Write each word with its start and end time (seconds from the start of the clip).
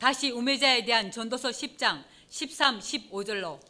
다시 0.00 0.30
우매자에 0.30 0.86
대한 0.86 1.10
전도서 1.10 1.50
10장 1.50 2.02
13, 2.30 2.78
15절로 2.78 3.60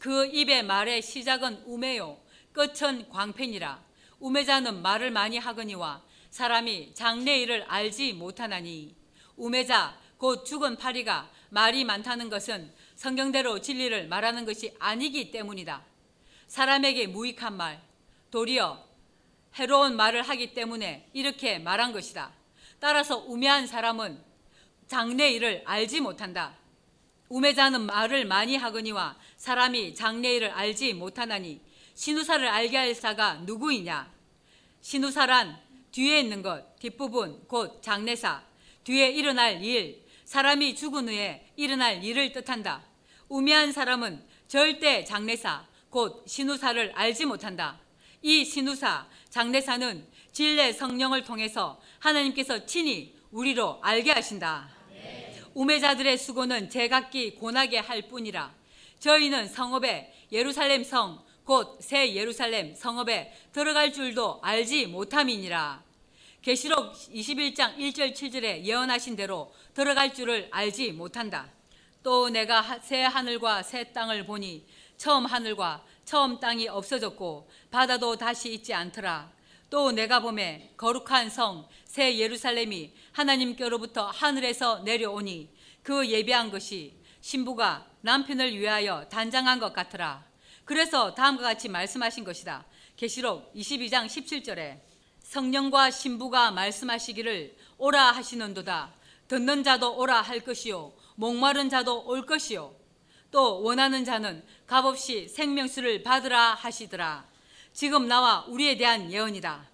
그 0.00 0.26
입의 0.26 0.64
말의 0.64 1.00
시작은 1.00 1.62
우매요 1.66 2.18
끝은 2.50 3.08
광팬이라 3.08 3.80
우매자는 4.18 4.82
말을 4.82 5.12
많이 5.12 5.38
하거니와 5.38 6.02
사람이 6.30 6.94
장래일을 6.94 7.66
알지 7.68 8.14
못하나니 8.14 8.96
우매자 9.36 9.96
곧 10.18 10.44
죽은 10.44 10.76
파리가 10.76 11.30
말이 11.50 11.84
많다는 11.84 12.30
것은 12.30 12.72
성경대로 12.96 13.60
진리를 13.60 14.08
말하는 14.08 14.46
것이 14.46 14.74
아니기 14.80 15.30
때문이다. 15.30 15.84
사람에게 16.48 17.06
무익한 17.06 17.56
말, 17.56 17.80
도리어 18.32 18.84
해로운 19.54 19.94
말을 19.94 20.22
하기 20.22 20.52
때문에 20.52 21.08
이렇게 21.12 21.60
말한 21.60 21.92
것이다. 21.92 22.32
따라서 22.80 23.18
우매한 23.18 23.68
사람은 23.68 24.33
장래 24.86 25.30
일을 25.30 25.62
알지 25.64 26.00
못한다. 26.00 26.54
우매자는 27.28 27.82
말을 27.82 28.26
많이 28.26 28.56
하거니와 28.56 29.16
사람이 29.36 29.94
장래 29.94 30.34
일을 30.34 30.50
알지 30.50 30.94
못하나니 30.94 31.60
신우사를 31.94 32.46
알게 32.46 32.76
할 32.76 32.94
사가 32.94 33.34
누구이냐? 33.46 34.12
신우사란 34.80 35.58
뒤에 35.90 36.20
있는 36.20 36.42
것, 36.42 36.76
뒷부분, 36.80 37.44
곧 37.46 37.80
장래사, 37.80 38.42
뒤에 38.82 39.10
일어날 39.10 39.62
일, 39.62 40.04
사람이 40.24 40.74
죽은 40.74 41.08
후에 41.08 41.52
일어날 41.56 42.02
일을 42.02 42.32
뜻한다. 42.32 42.82
우매한 43.28 43.72
사람은 43.72 44.24
절대 44.48 45.04
장래사, 45.04 45.66
곧 45.90 46.24
신우사를 46.26 46.92
알지 46.94 47.26
못한다. 47.26 47.80
이 48.22 48.44
신우사, 48.44 49.06
장래사는 49.30 50.06
진례 50.32 50.72
성령을 50.72 51.22
통해서 51.22 51.80
하나님께서 52.00 52.66
친히 52.66 53.14
우리로 53.30 53.78
알게 53.82 54.10
하신다. 54.10 54.73
우매자들의 55.54 56.18
수고는 56.18 56.68
제각기 56.68 57.36
고나게 57.36 57.78
할 57.78 58.02
뿐이라 58.02 58.52
저희는 59.00 59.48
성읍에 59.48 60.12
예루살렘 60.32 60.82
성 60.84 61.24
곧 61.46 61.76
새 61.80 62.14
예루살렘 62.14 62.74
성읍에 62.74 63.32
들어갈 63.52 63.92
줄도 63.92 64.40
알지 64.42 64.86
못함이니라. 64.86 65.82
계시록 66.40 66.94
21장 66.94 67.76
1절 67.76 68.14
7절에 68.14 68.64
예언하신 68.64 69.14
대로 69.14 69.52
들어갈 69.74 70.14
줄을 70.14 70.48
알지 70.50 70.92
못한다. 70.92 71.50
또 72.02 72.30
내가 72.30 72.78
새 72.80 73.02
하늘과 73.02 73.62
새 73.62 73.92
땅을 73.92 74.24
보니 74.24 74.66
처음 74.96 75.26
하늘과 75.26 75.84
처음 76.06 76.40
땅이 76.40 76.68
없어졌고 76.68 77.46
바다도 77.70 78.16
다시 78.16 78.54
있지 78.54 78.72
않더라. 78.72 79.30
또 79.68 79.92
내가 79.92 80.20
보매 80.20 80.70
거룩한 80.78 81.28
성 81.28 81.68
새 81.94 82.18
예루살렘이 82.18 82.90
하나님께로부터 83.14 84.06
하늘에서 84.06 84.80
내려오니 84.80 85.50
그 85.82 86.08
예배한 86.08 86.50
것이 86.50 86.96
신부가 87.20 87.86
남편을 88.02 88.58
위하여 88.58 89.08
단장한 89.08 89.60
것 89.60 89.72
같더라. 89.72 90.24
그래서 90.64 91.14
다음과 91.14 91.42
같이 91.42 91.68
말씀하신 91.68 92.24
것이다. 92.24 92.66
계시록 92.96 93.52
22장 93.54 94.06
17절에 94.06 94.80
성령과 95.20 95.90
신부가 95.90 96.50
말씀하시기를 96.50 97.56
오라 97.78 98.12
하시는도다. 98.12 98.94
듣는 99.28 99.62
자도 99.62 99.96
오라 99.96 100.20
할 100.20 100.40
것이요 100.40 100.92
목마른 101.16 101.70
자도 101.70 102.04
올 102.06 102.26
것이요 102.26 102.74
또 103.30 103.62
원하는 103.62 104.04
자는 104.04 104.44
값없이 104.66 105.28
생명수를 105.28 106.02
받으라 106.02 106.54
하시더라. 106.54 107.26
지금 107.72 108.06
나와 108.06 108.44
우리에 108.48 108.76
대한 108.76 109.10
예언이다. 109.10 109.73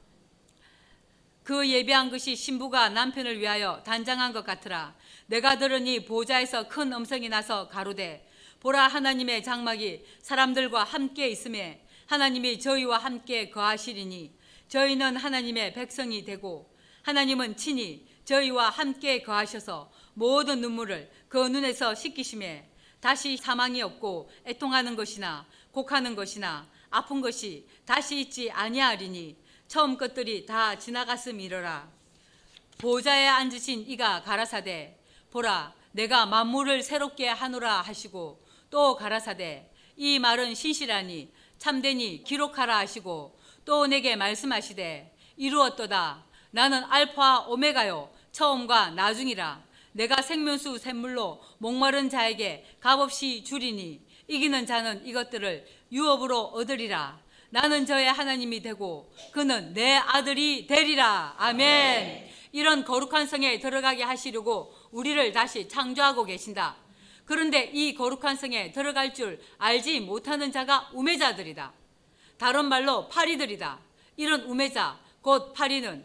그 1.50 1.68
예배한 1.68 2.10
것이 2.10 2.36
신부가 2.36 2.90
남편을 2.90 3.40
위하여 3.40 3.82
단장한 3.82 4.32
것 4.32 4.44
같으라. 4.44 4.94
내가 5.26 5.58
들으니 5.58 6.04
보좌에서 6.04 6.68
큰 6.68 6.92
음성이 6.92 7.28
나서 7.28 7.66
가로되 7.66 8.24
보라 8.60 8.86
하나님의 8.86 9.42
장막이 9.42 10.04
사람들과 10.22 10.84
함께 10.84 11.28
있음에 11.28 11.84
하나님이 12.06 12.60
저희와 12.60 12.98
함께 12.98 13.50
거하시리니 13.50 14.32
저희는 14.68 15.16
하나님의 15.16 15.72
백성이 15.72 16.24
되고 16.24 16.72
하나님은 17.02 17.56
친히 17.56 18.06
저희와 18.24 18.70
함께 18.70 19.20
거하셔서 19.20 19.90
모든 20.14 20.60
눈물을 20.60 21.10
그 21.28 21.48
눈에서 21.48 21.96
씻기심에 21.96 22.70
다시 23.00 23.36
사망이 23.36 23.82
없고 23.82 24.30
애통하는 24.46 24.94
것이나 24.94 25.44
곡하는 25.72 26.14
것이나 26.14 26.68
아픈 26.90 27.20
것이 27.20 27.66
다시 27.84 28.20
있지 28.20 28.52
아니하리니 28.52 29.49
처음 29.70 29.96
것들이 29.96 30.46
다 30.46 30.76
지나갔음 30.76 31.38
이러라. 31.38 31.88
보좌에 32.78 33.28
앉으신 33.28 33.84
이가 33.86 34.20
가라사대 34.20 34.98
보라 35.30 35.72
내가 35.92 36.26
만물을 36.26 36.82
새롭게 36.82 37.28
하노라 37.28 37.80
하시고 37.82 38.44
또 38.68 38.96
가라사대 38.96 39.70
이 39.96 40.18
말은 40.18 40.56
신실하니 40.56 41.32
참되니 41.58 42.24
기록하라 42.24 42.78
하시고 42.78 43.38
또 43.64 43.86
내게 43.86 44.16
말씀하시되 44.16 45.16
이루었도다. 45.36 46.24
나는 46.50 46.82
알파 46.88 47.46
오메가요 47.46 48.10
처음과 48.32 48.90
나중이라. 48.90 49.62
내가 49.92 50.20
생명수 50.20 50.78
샘물로 50.78 51.40
목마른 51.58 52.10
자에게 52.10 52.66
값없이 52.80 53.44
주리니 53.44 54.04
이기는 54.26 54.66
자는 54.66 55.06
이것들을 55.06 55.64
유업으로 55.92 56.40
얻으리라 56.46 57.20
나는 57.50 57.84
저의 57.84 58.06
하나님이 58.10 58.62
되고 58.62 59.12
그는 59.32 59.74
내 59.74 59.96
아들이 59.96 60.66
되리라. 60.66 61.34
아멘. 61.36 62.28
이런 62.52 62.84
거룩한 62.84 63.26
성에 63.26 63.58
들어가게 63.60 64.02
하시려고 64.02 64.74
우리를 64.90 65.32
다시 65.32 65.68
창조하고 65.68 66.24
계신다. 66.24 66.76
그런데 67.24 67.70
이 67.72 67.94
거룩한 67.94 68.36
성에 68.36 68.72
들어갈 68.72 69.14
줄 69.14 69.40
알지 69.58 70.00
못하는 70.00 70.50
자가 70.50 70.90
우매자들이다. 70.92 71.72
다른 72.38 72.66
말로 72.66 73.08
파리들이다. 73.08 73.78
이런 74.16 74.42
우매자 74.42 74.98
곧 75.20 75.52
파리는 75.52 76.04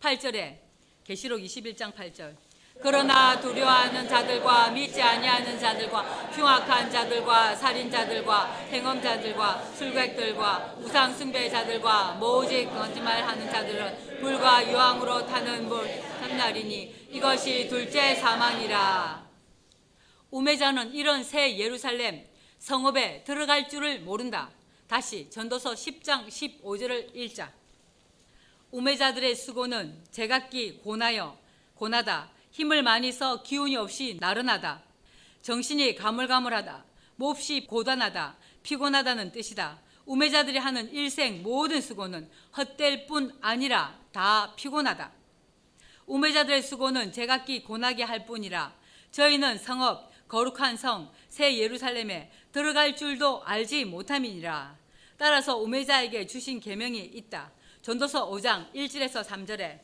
8절에 0.00 0.58
계시록 1.04 1.40
21장 1.40 1.94
8절 1.94 2.36
그러나 2.80 3.40
두려워하는 3.40 4.08
자들과 4.08 4.70
믿지 4.70 5.02
아니하는 5.02 5.58
자들과 5.58 6.02
흉악한 6.32 6.90
자들과 6.90 7.56
살인자들과 7.56 8.46
행엄자들과 8.70 9.64
술객들과 9.74 10.76
우상 10.78 11.12
숭배자들과 11.12 12.12
모직 12.14 12.66
거짓말하는 12.66 13.50
자들은 13.50 14.20
불과 14.20 14.70
유황으로 14.70 15.26
타는 15.26 15.68
물 15.68 15.88
참날이니 16.20 17.08
이것이 17.10 17.68
둘째 17.68 18.14
사망이라. 18.14 19.26
우매자는 20.30 20.94
이런 20.94 21.24
새 21.24 21.58
예루살렘 21.58 22.24
성읍에 22.58 23.24
들어갈 23.24 23.68
줄을 23.68 24.00
모른다. 24.00 24.50
다시 24.86 25.28
전도서 25.30 25.72
10장 25.72 26.28
15절을 26.28 27.14
읽자. 27.16 27.52
우매자들의 28.70 29.34
수고는 29.34 30.04
제각기 30.12 30.78
고나여 30.84 31.36
고나다. 31.74 32.30
힘을 32.50 32.82
많이 32.82 33.12
써 33.12 33.42
기운이 33.42 33.76
없이 33.76 34.16
나른하다. 34.20 34.82
정신이 35.42 35.94
가물가물하다. 35.94 36.84
몹시 37.16 37.66
고단하다. 37.66 38.36
피곤하다는 38.62 39.32
뜻이다. 39.32 39.80
우매자들이 40.06 40.58
하는 40.58 40.90
일생 40.92 41.42
모든 41.42 41.80
수고는 41.80 42.30
헛될 42.56 43.06
뿐 43.06 43.36
아니라 43.40 43.98
다 44.12 44.54
피곤하다. 44.56 45.12
우매자들의 46.06 46.62
수고는 46.62 47.12
제각기 47.12 47.64
고나게 47.64 48.02
할 48.02 48.24
뿐이라 48.24 48.72
저희는 49.10 49.58
성읍 49.58 50.28
거룩한 50.28 50.76
성 50.76 51.10
새 51.28 51.56
예루살렘에 51.58 52.30
들어갈 52.52 52.96
줄도 52.96 53.44
알지 53.44 53.84
못함이니라. 53.84 54.76
따라서 55.16 55.56
우매자에게 55.56 56.26
주신 56.26 56.58
계명이 56.58 56.98
있다. 56.98 57.52
전도서 57.82 58.30
5장 58.30 58.72
1절에서 58.74 59.24
3절에 59.24 59.78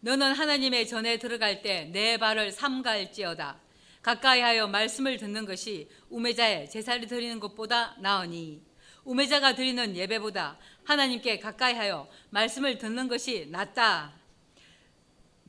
너는 0.00 0.32
하나님의 0.32 0.86
전에 0.86 1.18
들어갈 1.18 1.62
때 1.62 1.90
내 1.92 2.16
발을 2.18 2.52
삼갈지어다. 2.52 3.60
가까이하여 4.02 4.68
말씀을 4.68 5.16
듣는 5.16 5.44
것이 5.44 5.88
우매자의 6.08 6.70
제사를 6.70 7.04
드리는 7.06 7.40
것보다 7.40 7.96
나으니 7.98 8.62
우매자가 9.04 9.54
드리는 9.54 9.96
예배보다 9.96 10.58
하나님께 10.84 11.38
가까이하여 11.40 12.08
말씀을 12.30 12.78
듣는 12.78 13.08
것이 13.08 13.48
낫다. 13.50 14.12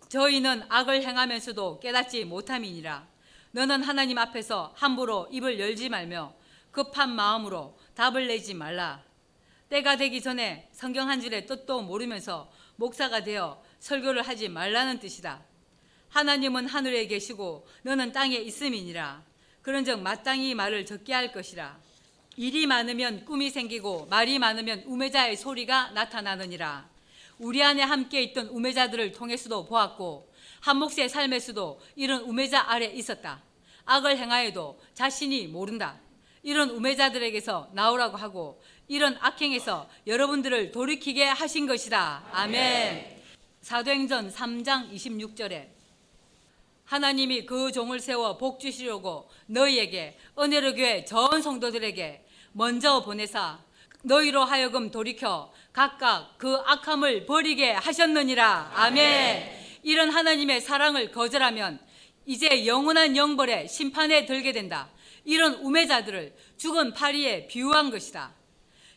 저희는 0.09 0.63
악을 0.67 1.03
행하면서도 1.03 1.79
깨닫지 1.79 2.25
못함이니라. 2.25 3.07
너는 3.51 3.83
하나님 3.83 4.17
앞에서 4.17 4.73
함부로 4.75 5.27
입을 5.31 5.59
열지 5.59 5.89
말며 5.89 6.33
급한 6.71 7.11
마음으로 7.11 7.77
답을 7.95 8.27
내지 8.27 8.53
말라. 8.55 9.03
때가 9.69 9.97
되기 9.97 10.21
전에 10.21 10.67
성경 10.71 11.09
한 11.09 11.21
줄의 11.21 11.45
뜻도 11.45 11.83
모르면서 11.83 12.51
목사가 12.75 13.23
되어 13.23 13.61
설교를 13.79 14.23
하지 14.23 14.49
말라는 14.49 14.99
뜻이다. 14.99 15.41
하나님은 16.09 16.67
하늘에 16.67 17.07
계시고 17.07 17.67
너는 17.83 18.11
땅에 18.11 18.35
있음이니라. 18.35 19.23
그런즉 19.61 20.01
마땅히 20.01 20.55
말을 20.55 20.85
적게 20.85 21.13
할 21.13 21.31
것이라. 21.31 21.77
일이 22.37 22.67
많으면 22.67 23.25
꿈이 23.25 23.49
생기고 23.49 24.07
말이 24.09 24.39
많으면 24.39 24.83
우매자의 24.85 25.35
소리가 25.35 25.91
나타나느니라. 25.91 26.87
우리 27.37 27.63
안에 27.63 27.83
함께 27.83 28.21
있던 28.23 28.47
우매자들을 28.47 29.11
통해서도 29.11 29.65
보았고 29.65 30.29
한 30.61 30.77
몫의 30.77 31.09
삶의 31.09 31.39
수도 31.39 31.81
이런 31.95 32.21
우매자 32.21 32.65
아래 32.69 32.85
있었다. 32.85 33.41
악을 33.85 34.17
행하여도 34.17 34.79
자신이 34.93 35.47
모른다. 35.47 35.99
이런 36.43 36.69
우매자들에게서 36.69 37.71
나오라고 37.73 38.17
하고 38.17 38.61
이런 38.87 39.17
악행에서 39.19 39.89
여러분들을 40.07 40.71
돌이키게 40.71 41.25
하신 41.25 41.67
것이다. 41.67 42.23
아멘. 42.31 43.18
사도행전 43.61 44.31
3장 44.31 44.91
26절에 44.93 45.67
하나님이 46.85 47.45
그 47.45 47.71
종을 47.71 47.99
세워 47.99 48.37
복 48.37 48.59
주시려고 48.59 49.29
너희에게 49.47 50.17
은혜로 50.37 50.73
교회 50.75 51.05
전 51.05 51.41
성도들에게 51.41 52.25
먼저 52.53 53.03
보내사 53.03 53.59
너희로 54.03 54.43
하여금 54.43 54.89
돌이켜 54.89 55.51
각각 55.73 56.35
그 56.37 56.55
악함을 56.65 57.25
버리게 57.25 57.73
하셨느니라. 57.73 58.71
아멘. 58.73 59.59
이런 59.83 60.09
하나님의 60.09 60.61
사랑을 60.61 61.11
거절하면 61.11 61.79
이제 62.25 62.65
영원한 62.65 63.15
영벌의 63.15 63.67
심판에 63.67 64.25
들게 64.25 64.51
된다. 64.51 64.89
이런 65.25 65.55
우매자들을 65.55 66.33
죽은 66.57 66.93
파리에 66.93 67.47
비유한 67.47 67.91
것이다. 67.91 68.33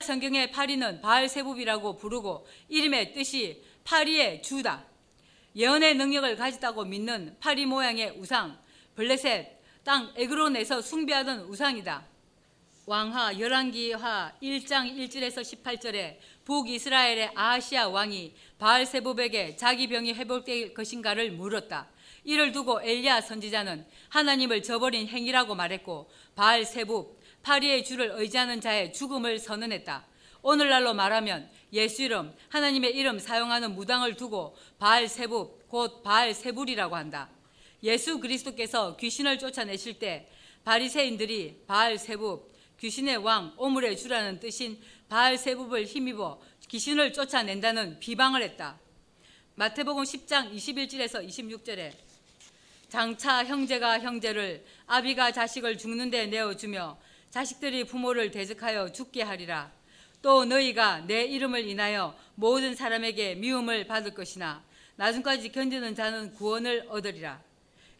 성경의 0.01 0.51
파리는 0.51 1.01
바알세붑이라고 1.01 1.99
부르고 1.99 2.47
이름의 2.69 3.13
뜻이 3.13 3.63
파리의 3.85 4.43
주다. 4.43 4.85
예언의 5.55 5.97
능력을 5.97 6.37
가졌다고 6.37 6.85
믿는 6.85 7.37
파리 7.41 7.67
모양의 7.67 8.17
우상, 8.19 8.59
블레셋, 8.95 9.61
땅 9.85 10.13
에그론에서 10.17 10.81
숭배하던 10.81 11.41
우상이다. 11.41 12.07
왕하 12.87 13.39
열왕기하 13.39 14.33
1장 14.43 14.97
1절에서 14.97 15.63
18절에 15.63 16.17
북이스라엘의 16.45 17.31
아시아 17.35 17.89
왕이 17.89 18.35
바알세붑에게 18.59 19.57
자기 19.57 19.87
병이 19.87 20.15
회복될 20.15 20.75
것인가를 20.75 21.33
물었다. 21.33 21.89
이를 22.25 22.51
두고 22.51 22.83
엘리야 22.83 23.21
선지자는 23.21 23.87
하나님을 24.09 24.63
저버린 24.63 25.07
행위라고 25.07 25.55
말했고 25.55 26.11
바알세붑 26.35 27.17
파리의 27.43 27.85
주를 27.85 28.13
의지하는 28.15 28.61
자의 28.61 28.93
죽음을 28.93 29.39
선언했다. 29.39 30.07
오늘날로 30.43 30.93
말하면 30.93 31.49
예수 31.73 32.03
이름, 32.03 32.35
하나님의 32.51 32.95
이름 32.95 33.19
사용하는 33.19 33.75
무당을 33.75 34.17
두고 34.17 34.57
바알세붑 34.79 35.69
곧 35.69 36.03
바알 36.03 36.35
세불이라고 36.35 36.95
한다. 36.95 37.31
예수 37.83 38.21
그리스도께서 38.21 38.97
귀신을 38.97 39.39
쫓아내실 39.39 39.99
때 39.99 40.29
바리새인들이 40.65 41.65
바알세붑 41.67 42.53
귀신의 42.79 43.19
왕 43.19 43.55
오물의 43.57 43.97
주라는 43.97 44.39
뜻인 44.41 44.81
바알세붑을 45.09 45.87
힘입어 45.87 46.41
귀신을 46.69 47.13
쫓아낸다는 47.13 48.01
비방을 48.01 48.43
했다. 48.43 48.79
마태복음 49.55 50.05
10장 50.05 50.55
21절에서 50.55 51.27
26절에 51.27 51.93
장차 52.89 53.45
형제가 53.45 54.01
형제를 54.01 54.65
아비가 54.87 55.33
자식을 55.33 55.79
죽는 55.79 56.11
데 56.11 56.27
내어 56.27 56.55
주며 56.55 56.99
자식들이 57.31 57.85
부모를 57.85 58.31
대적하여 58.31 58.93
죽게 58.93 59.23
하리라. 59.23 59.73
또 60.23 60.45
너희가 60.45 61.01
내 61.01 61.25
이름을 61.25 61.69
인하여 61.69 62.17
모든 62.37 62.77
사람에게 62.77 63.35
미움을 63.35 63.89
받을 63.89 64.15
것이나 64.15 64.63
나중까지 64.95 65.51
견디는 65.51 65.97
자는 65.97 66.33
구원을 66.35 66.87
얻으리라. 66.89 67.43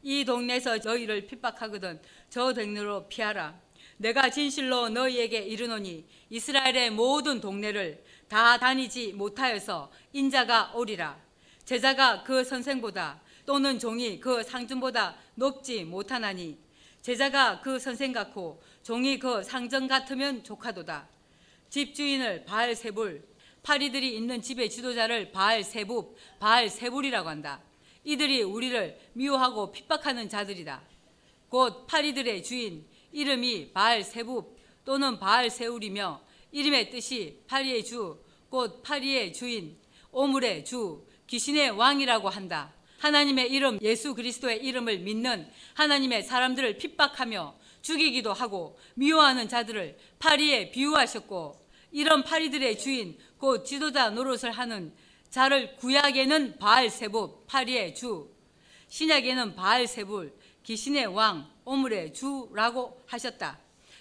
이 0.05 0.25
동네에서 0.25 0.79
너희를 0.79 1.27
핍박하거든 1.27 2.01
저 2.31 2.53
동네로 2.53 3.09
피하라. 3.09 3.61
내가 3.97 4.31
진실로 4.31 4.89
너희에게 4.89 5.39
이르노니 5.39 6.05
이스라엘의 6.31 6.91
모든 6.91 7.41
동네를 7.41 8.03
다 8.29 8.57
다니지 8.57 9.13
못하여서 9.15 9.91
인자가 10.13 10.73
오리라. 10.75 11.19
제자가 11.65 12.23
그 12.23 12.45
선생보다 12.45 13.21
또는 13.45 13.79
종이 13.79 14.21
그 14.21 14.43
상전보다 14.45 15.17
높지 15.35 15.85
못하나니 15.85 16.57
제자가 17.01 17.61
그 17.61 17.81
선생 17.81 18.13
같고 18.13 18.63
종이 18.85 19.19
그 19.19 19.43
상전 19.43 19.89
같으면 19.89 20.45
조카도다. 20.45 21.12
집주인을 21.73 22.45
바알세불, 22.45 23.27
파리들이 23.63 24.15
있는 24.15 24.43
집의 24.43 24.69
지도자를 24.69 25.33
바알세부, 25.33 26.15
바알세불이라고 26.39 27.27
한다. 27.31 27.63
이들이 28.05 28.43
우리를 28.43 29.01
미워하고 29.15 29.73
핍박하는 29.73 30.29
자들이다. 30.29 30.83
곧 31.49 31.87
파리들의 31.87 32.43
주인, 32.43 32.85
이름이 33.11 33.73
바알세부 33.73 34.55
또는 34.85 35.19
바알세울이며 35.19 36.21
이름의 36.51 36.91
뜻이 36.91 37.41
파리의 37.47 37.87
주, 37.87 38.23
곧 38.51 38.83
파리의 38.83 39.33
주인, 39.33 39.79
오물의 40.11 40.67
주, 40.67 41.07
귀신의 41.27 41.71
왕이라고 41.71 42.29
한다. 42.29 42.75
하나님의 42.99 43.51
이름 43.51 43.79
예수 43.81 44.15
그리스도의 44.15 44.63
이름을 44.63 44.99
믿는 44.99 45.51
하나님의 45.73 46.25
사람들을 46.25 46.77
핍박하며 46.77 47.57
죽이기도 47.81 48.35
하고 48.35 48.79
미워하는 48.95 49.49
자들을 49.49 49.97
파리에 50.19 50.71
비유하셨고 50.71 51.62
이런 51.93 52.25
파리들의 52.25 52.79
주인 52.79 53.19
곧 53.39 53.65
지도자 53.65 54.11
노릇을 54.11 54.51
하는 54.51 54.93
자를 55.31 55.77
구약에는 55.77 56.59
바알세부 56.59 57.45
파리의 57.47 57.95
주 57.95 58.31
신약에는 58.89 59.55
바알세불 59.55 60.35
귀신의 60.65 61.07
왕 61.07 61.51
오물의 61.65 62.13
주라고 62.13 63.03
하셨다. 63.07 63.59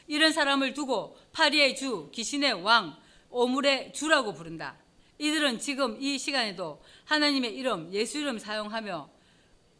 이런 0.07 0.31
사람을 0.31 0.73
두고 0.73 1.17
파리의 1.31 1.75
주, 1.75 2.09
귀신의 2.11 2.63
왕, 2.63 2.97
오물의 3.29 3.93
주라고 3.93 4.33
부른다. 4.33 4.75
이들은 5.19 5.59
지금 5.59 6.01
이 6.01 6.17
시간에도 6.17 6.81
하나님의 7.05 7.55
이름, 7.55 7.93
예수 7.93 8.17
이름 8.17 8.39
사용하며 8.39 9.09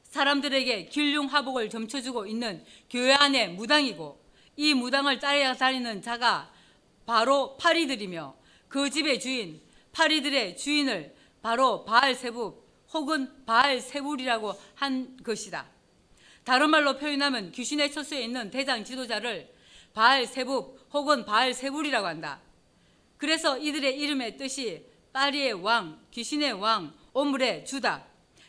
사람들에게 0.04 0.86
길흉 0.86 1.26
화복을 1.28 1.70
점쳐주고 1.70 2.28
있는 2.28 2.64
교회 2.90 3.14
안의 3.14 3.54
무당이고 3.54 4.22
이 4.58 4.74
무당을 4.74 5.20
따라 5.20 5.56
다니는 5.56 6.02
자가 6.02 6.51
바로 7.12 7.58
파리들이며 7.58 8.34
그 8.70 8.90
집의 8.90 9.20
주인, 9.20 9.60
파리들의 9.92 10.56
주인을 10.56 11.14
바로 11.42 11.84
바알세부 11.84 12.56
혹은 12.94 13.46
바알세불이라고 13.46 14.54
한 14.76 15.18
것이다. 15.22 15.68
다른 16.46 16.70
말로 16.70 16.96
표현하면 16.96 17.52
귀신의 17.52 17.92
처수에 17.92 18.22
있는 18.22 18.50
대장 18.50 18.86
지도자를 18.86 19.54
바알세부 19.94 20.78
혹은 20.94 21.26
바알세불이라고 21.26 22.08
한다. 22.08 22.40
그래서 23.18 23.58
이들의 23.58 24.00
이름의 24.00 24.38
뜻이 24.38 24.86
파리의 25.12 25.52
왕, 25.52 26.00
귀신의 26.12 26.54
왕, 26.54 26.94
오물의 27.12 27.66
주다. 27.66 28.06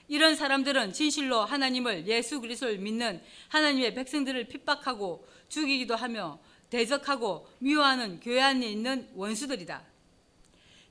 이런 0.06 0.36
사람들은 0.36 0.92
진실로 0.92 1.40
하나님을 1.40 2.06
예수 2.06 2.40
그리스도를 2.40 2.78
믿는 2.78 3.20
하나님의 3.48 3.94
백성들을 3.94 4.46
핍박하고 4.46 5.26
죽이기도 5.48 5.96
하며 5.96 6.38
대적하고 6.72 7.46
미워하는 7.58 8.18
교회 8.18 8.40
안에 8.40 8.66
있는 8.66 9.06
원수들이다. 9.14 9.84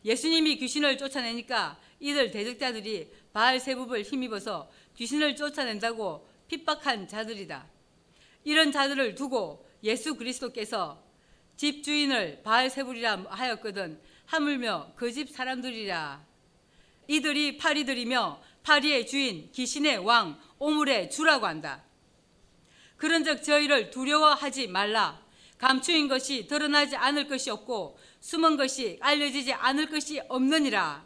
예수님이 0.06 0.58
귀신을 0.58 1.00
쫓아내니까 1.00 1.80
이들 2.00 2.30
대적자들이 2.30 3.12
바알세붑을 3.34 4.04
힘입어서 4.04 4.70
귀신을 4.96 5.36
쫓아낸다고 5.36 6.28
핍박한 6.48 7.08
자들이다. 7.08 7.66
이런 8.44 8.72
자들을 8.72 9.16
두고 9.16 9.68
예수 9.84 10.16
그리스도께서 10.16 11.04
집 11.58 11.84
주인을 11.84 12.44
바알 12.44 12.70
세불이라 12.70 13.26
하였거든 13.30 14.00
하물며 14.28 14.94
그 14.96 15.12
집 15.12 15.32
사람들이라 15.32 16.24
이들이 17.08 17.58
파리들이며 17.58 18.42
파리의 18.62 19.08
주인 19.08 19.52
귀신의 19.52 19.98
왕 20.00 20.40
오물의 20.60 21.10
주라고 21.10 21.48
한다. 21.48 21.84
그런즉 22.98 23.42
저희를 23.44 23.90
두려워하지 23.90 24.68
말라. 24.68 25.31
감추인 25.62 26.08
것이 26.08 26.48
드러나지 26.48 26.96
않을 26.96 27.28
것이 27.28 27.52
없고 27.52 27.96
숨은 28.20 28.58
것이 28.58 28.98
알려지지 29.00 29.54
않을 29.54 29.92
것이 29.92 30.20
없느니라. 30.28 31.06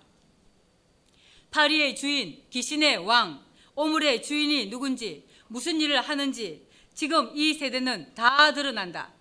파리의 1.52 1.98
주인 1.98 2.42
귀신의 2.50 3.00
왕 3.00 3.44
오물의 3.76 4.24
주인이 4.24 4.70
누군지 4.70 5.28
무슨 5.50 5.82
일을 5.82 6.00
하는지 6.00 6.66
지금 6.94 7.32
이 7.36 7.54
세대는 7.54 8.16
다 8.16 8.54
드러난다. 8.54 9.12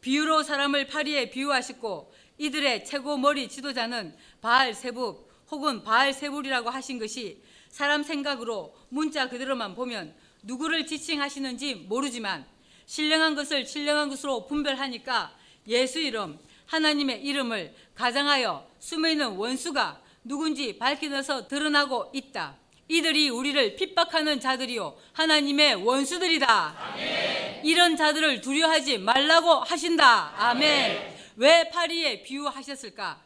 비유로 0.00 0.42
사람을 0.42 0.86
파리에 0.86 1.28
비유하시고 1.28 2.14
이들의 2.38 2.86
최고 2.86 3.18
머리 3.18 3.50
지도자는 3.50 4.16
바알세부 4.40 5.28
혹은 5.50 5.82
바알세불이라고 5.82 6.70
하신 6.70 6.98
것이 6.98 7.42
사람 7.68 8.02
생각으로 8.02 8.74
문자 8.88 9.28
그대로만 9.28 9.74
보면 9.74 10.14
누구를 10.44 10.86
지칭하시는지 10.86 11.74
모르지만 11.74 12.46
신령한 12.86 13.34
것을 13.34 13.66
신령한 13.66 14.08
것으로 14.08 14.46
분별하니까 14.46 15.32
예수 15.68 15.98
이름, 15.98 16.38
하나님의 16.66 17.22
이름을 17.22 17.74
가장하여 17.94 18.66
숨어있는 18.78 19.36
원수가 19.36 20.00
누군지 20.24 20.78
밝혀내서 20.78 21.48
드러나고 21.48 22.10
있다. 22.14 22.56
이들이 22.88 23.30
우리를 23.30 23.76
핍박하는 23.76 24.40
자들이요 24.40 24.96
하나님의 25.12 25.76
원수들이다. 25.76 26.76
아멘. 26.78 27.64
이런 27.64 27.96
자들을 27.96 28.40
두려워하지 28.40 28.98
말라고 28.98 29.60
하신다. 29.60 30.34
아멘. 30.36 30.90
아멘. 30.90 31.16
왜 31.36 31.70
파리에 31.70 32.22
비유하셨을까? 32.22 33.22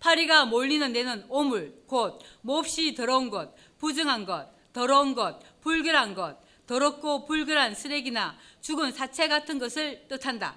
파리가 0.00 0.46
몰리는 0.46 0.92
데는 0.92 1.24
오물, 1.28 1.84
곧 1.86 2.20
몹시 2.42 2.94
더러운 2.94 3.30
것, 3.30 3.54
부정한 3.78 4.26
것, 4.26 4.48
더러운 4.72 5.14
것, 5.14 5.40
불결한 5.60 6.14
것, 6.14 6.38
더럽고 6.66 7.24
불결한 7.24 7.74
쓰레기나 7.74 8.36
죽은 8.60 8.92
사체 8.92 9.28
같은 9.28 9.58
것을 9.58 10.06
뜻한다. 10.08 10.56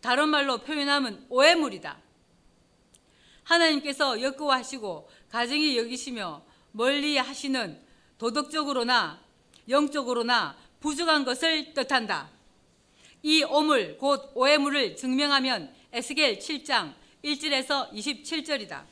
다른 0.00 0.28
말로 0.28 0.58
표현하면 0.58 1.26
오해물이다. 1.28 1.98
하나님께서 3.44 4.20
역거하시고 4.20 5.08
가정이 5.30 5.76
여기시며 5.78 6.42
멀리 6.72 7.16
하시는 7.16 7.80
도덕적으로나 8.18 9.20
영적으로나 9.68 10.56
부족한 10.80 11.24
것을 11.24 11.74
뜻한다. 11.74 12.30
이 13.22 13.42
오물 13.42 13.98
곧 13.98 14.30
오해물을 14.34 14.96
증명하면 14.96 15.74
에스겔 15.92 16.38
7장 16.38 16.94
1절에서 17.24 17.92
27절이다. 17.92 18.84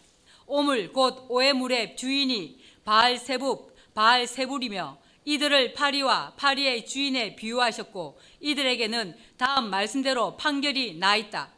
오물 0.46 0.92
곧 0.92 1.26
오해물의 1.28 1.96
주인이 1.96 2.60
바알세부 2.84 3.70
바알세불이며 3.94 4.98
이들을 5.26 5.72
파리와 5.74 6.34
파리의 6.36 6.86
주인에 6.86 7.34
비유하셨고 7.34 8.18
이들에게는 8.40 9.16
다음 9.36 9.70
말씀대로 9.70 10.36
판결이 10.36 10.94
나 10.98 11.16
있다. 11.16 11.50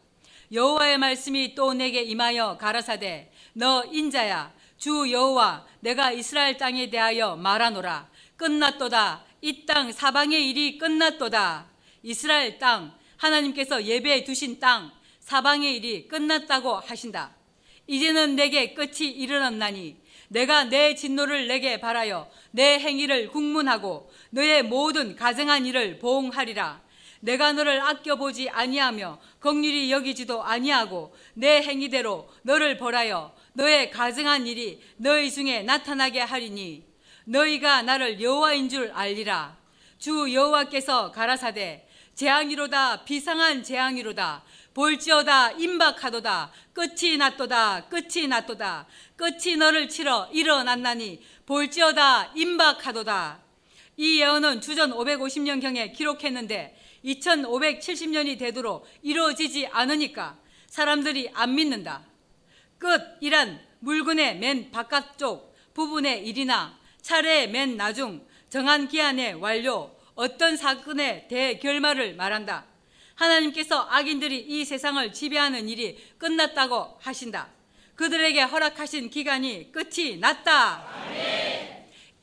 여호와의 0.50 0.96
말씀이 0.96 1.54
또 1.54 1.74
내게 1.74 2.02
임하여 2.02 2.56
가라사대 2.56 3.30
너 3.52 3.84
인자야. 3.84 4.54
주 4.78 5.12
여호와 5.12 5.66
내가 5.80 6.12
이스라엘 6.12 6.56
땅에 6.56 6.88
대하여 6.88 7.36
말하노라. 7.36 8.08
끝났도다. 8.36 9.24
이 9.42 9.66
땅 9.66 9.92
사방의 9.92 10.48
일이 10.48 10.78
끝났도다. 10.78 11.66
이스라엘 12.02 12.58
땅 12.58 12.96
하나님께서 13.18 13.84
예배해 13.84 14.24
두신 14.24 14.58
땅 14.58 14.90
사방의 15.20 15.76
일이 15.76 16.08
끝났다고 16.08 16.76
하신다. 16.76 17.36
이제는 17.86 18.34
내게 18.34 18.72
끝이 18.72 19.10
이르렀나니 19.10 19.96
내가 20.28 20.64
내 20.64 20.94
진노를 20.94 21.48
내게 21.48 21.80
바라여 21.80 22.30
내 22.50 22.78
행위를 22.78 23.28
국문하고 23.28 24.10
너의 24.30 24.62
모든 24.62 25.16
가정한 25.16 25.66
일을 25.66 25.98
보응하리라. 25.98 26.82
내가 27.20 27.52
너를 27.52 27.80
아껴보지 27.80 28.48
아니하며 28.50 29.18
긍휼히 29.40 29.90
여기지도 29.90 30.44
아니하고 30.44 31.14
내 31.34 31.62
행위대로 31.62 32.30
너를 32.42 32.78
벌하여 32.78 33.34
너의 33.54 33.90
가정한 33.90 34.46
일이 34.46 34.80
너희 34.96 35.30
중에 35.30 35.62
나타나게 35.62 36.20
하리니 36.20 36.84
너희가 37.24 37.82
나를 37.82 38.20
여호와인 38.20 38.68
줄 38.68 38.92
알리라. 38.92 39.56
주 39.98 40.32
여호와께서 40.32 41.10
가라사대 41.10 41.86
재앙이로다 42.14 43.04
비상한 43.04 43.62
재앙이로다 43.62 44.44
볼지어다 44.74 45.52
임박하도다. 45.52 46.52
끝이 46.72 47.16
났도다 47.16 47.88
끝이 47.88 48.26
났도다. 48.28 48.86
끝이 49.16 49.56
너를 49.56 49.88
치러 49.88 50.28
일어났나니 50.32 51.20
볼지어다 51.46 52.32
임박하도다. 52.34 53.40
이 53.96 54.20
예언은 54.20 54.60
주전 54.60 54.92
550년경에 54.92 55.92
기록했는데 55.92 56.78
2570년이 57.04 58.38
되도록 58.38 58.86
이루어지지 59.02 59.66
않으니까 59.66 60.38
사람들이 60.68 61.30
안 61.34 61.54
믿는다. 61.54 62.04
끝이란 62.78 63.60
물건의 63.80 64.38
맨 64.38 64.70
바깥쪽 64.70 65.56
부분의 65.74 66.26
일이나 66.26 66.78
차례의 67.02 67.50
맨 67.50 67.76
나중 67.76 68.26
정한 68.50 68.88
기한의 68.88 69.34
완료 69.34 69.96
어떤 70.14 70.56
사건의 70.56 71.28
대결말을 71.28 72.14
말한다 72.14 72.66
하나님께서 73.18 73.80
악인들이 73.90 74.38
이 74.48 74.64
세상을 74.64 75.12
지배하는 75.12 75.68
일이 75.68 75.98
끝났다고 76.18 76.98
하신다. 77.00 77.48
그들에게 77.96 78.42
허락하신 78.42 79.10
기간이 79.10 79.72
끝이 79.72 80.18
났다. 80.18 80.86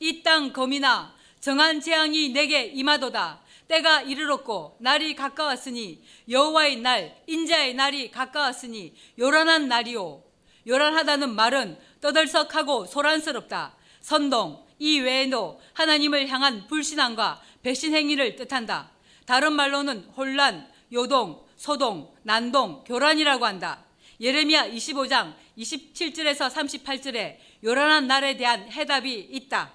이땅 0.00 0.54
검이나 0.54 1.14
정한 1.40 1.80
재앙이 1.80 2.30
내게 2.30 2.64
임하도다. 2.64 3.42
때가 3.68 4.02
이르렀고 4.02 4.78
날이 4.80 5.14
가까웠으니 5.14 6.02
여호와의 6.30 6.76
날 6.76 7.16
인자의 7.26 7.74
날이 7.74 8.10
가까웠으니 8.10 8.94
요란한 9.18 9.68
날이요 9.68 10.22
요란하다는 10.66 11.34
말은 11.34 11.78
떠들썩하고 12.00 12.86
소란스럽다. 12.86 13.76
선동 14.00 14.64
이 14.78 15.00
외에도 15.00 15.60
하나님을 15.74 16.28
향한 16.28 16.66
불신앙과 16.68 17.42
배신 17.62 17.94
행위를 17.94 18.36
뜻한다. 18.36 18.90
다른 19.26 19.52
말로는 19.54 20.04
혼란, 20.16 20.68
요동, 20.92 21.44
소동, 21.56 22.14
난동, 22.22 22.84
교란이라고 22.84 23.44
한다. 23.44 23.84
예레미야 24.20 24.68
25장 24.70 25.34
27절에서 25.58 26.50
38절에 26.50 27.36
요란한 27.64 28.06
날에 28.06 28.36
대한 28.36 28.70
해답이 28.70 29.28
있다. 29.30 29.72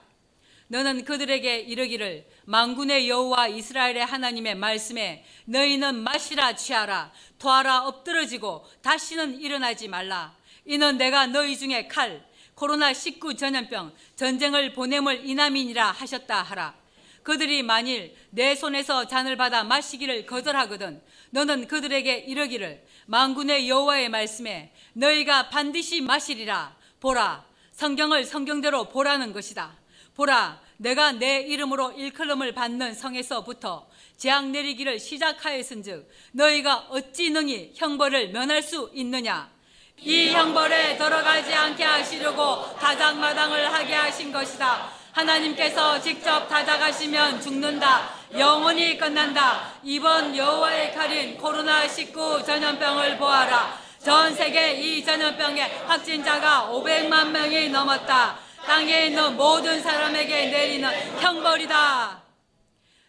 너는 0.67 1.03
그들에게 1.03 1.59
이르기를 1.59 2.25
망군의 2.45 3.09
여호와 3.09 3.49
이스라엘의 3.49 4.05
하나님의 4.05 4.55
말씀에 4.55 5.25
너희는 5.45 5.95
마시라 5.95 6.55
취하라 6.55 7.11
토하라 7.39 7.87
엎드러지고 7.87 8.65
다시는 8.81 9.39
일어나지 9.39 9.89
말라. 9.89 10.33
이는 10.65 10.97
내가 10.97 11.27
너희 11.27 11.57
중에 11.57 11.87
칼 11.87 12.25
코로나 12.55 12.93
19 12.93 13.35
전염병 13.35 13.93
전쟁을 14.15 14.73
보냄을 14.73 15.27
이남이니라 15.27 15.91
하셨다 15.91 16.41
하라. 16.41 16.80
그들이 17.23 17.63
만일 17.63 18.15
내 18.29 18.55
손에서 18.55 19.07
잔을 19.07 19.37
받아 19.37 19.63
마시기를 19.63 20.25
거절하거든 20.25 21.01
너는 21.31 21.67
그들에게 21.67 22.17
이르기를 22.27 22.83
만군의 23.05 23.69
여호와의 23.69 24.09
말씀에 24.09 24.71
너희가 24.93 25.49
반드시 25.49 26.01
마시리라. 26.01 26.75
보라 26.99 27.45
성경을 27.71 28.25
성경대로 28.25 28.89
보라는 28.89 29.33
것이다. 29.33 29.75
보라 30.15 30.61
내가 30.77 31.11
내 31.11 31.41
이름으로 31.41 31.91
일컬음을 31.93 32.53
받는 32.53 32.93
성에서부터 32.95 33.87
재앙 34.17 34.51
내리기를 34.51 34.99
시작하였은즉 34.99 36.09
너희가 36.33 36.87
어찌 36.89 37.29
능히 37.29 37.71
형벌을 37.75 38.29
면할 38.29 38.61
수 38.61 38.89
있느냐? 38.93 39.51
이 39.97 40.29
형벌에 40.29 40.97
들어가지 40.97 41.53
않게 41.53 41.83
하시려고 41.83 42.75
다장마당을 42.77 43.71
하게 43.71 43.93
하신 43.93 44.31
것이다 44.31 45.00
하나님께서 45.13 45.99
직접 46.01 46.47
다가가시면 46.47 47.41
죽는다. 47.41 48.09
영원히 48.37 48.97
끝난다. 48.97 49.73
이번 49.83 50.35
여호와의 50.35 50.93
칼인 50.93 51.37
코로나19 51.37 52.45
전염병을 52.45 53.17
보아라. 53.17 53.79
전 54.03 54.33
세계 54.33 54.73
이 54.73 55.03
전염병의 55.03 55.83
확진자가 55.85 56.69
500만 56.71 57.31
명이 57.31 57.69
넘었다. 57.69 58.39
땅에 58.65 59.07
있는 59.07 59.35
모든 59.35 59.81
사람에게 59.81 60.47
내리는 60.47 60.89
형벌이다. 61.19 62.21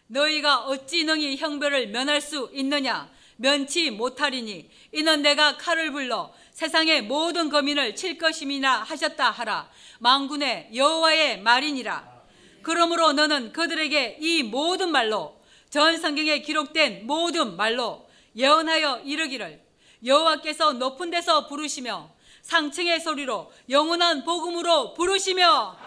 너희가 0.07 0.59
어찌 0.65 1.05
능히 1.05 1.37
형벌을 1.37 1.87
면할 1.87 2.21
수 2.21 2.49
있느냐? 2.53 3.09
면치 3.37 3.89
못하리니 3.91 4.69
이는 4.91 5.21
내가 5.21 5.57
칼을 5.57 5.91
불러 5.91 6.31
세상의 6.53 7.01
모든 7.03 7.49
거민을 7.49 7.95
칠 7.95 8.17
것임이나 8.17 8.83
하셨다 8.83 9.31
하라. 9.31 9.69
망군의 9.99 10.69
여호와의 10.73 11.41
말이니라. 11.41 12.13
그러므로 12.61 13.11
너는 13.13 13.51
그들에게 13.51 14.17
이 14.21 14.43
모든 14.43 14.91
말로 14.91 15.41
전 15.69 15.99
성경에 15.99 16.39
기록된 16.39 17.05
모든 17.07 17.57
말로 17.57 18.07
예언하여 18.35 19.01
이르기를 19.03 19.61
여호와께서 20.05 20.73
높은 20.73 21.09
데서 21.09 21.47
부르시며 21.47 22.11
상층의 22.43 22.99
소리로 22.99 23.51
영원한 23.69 24.23
복음으로 24.23 24.93
부르시며. 24.93 25.77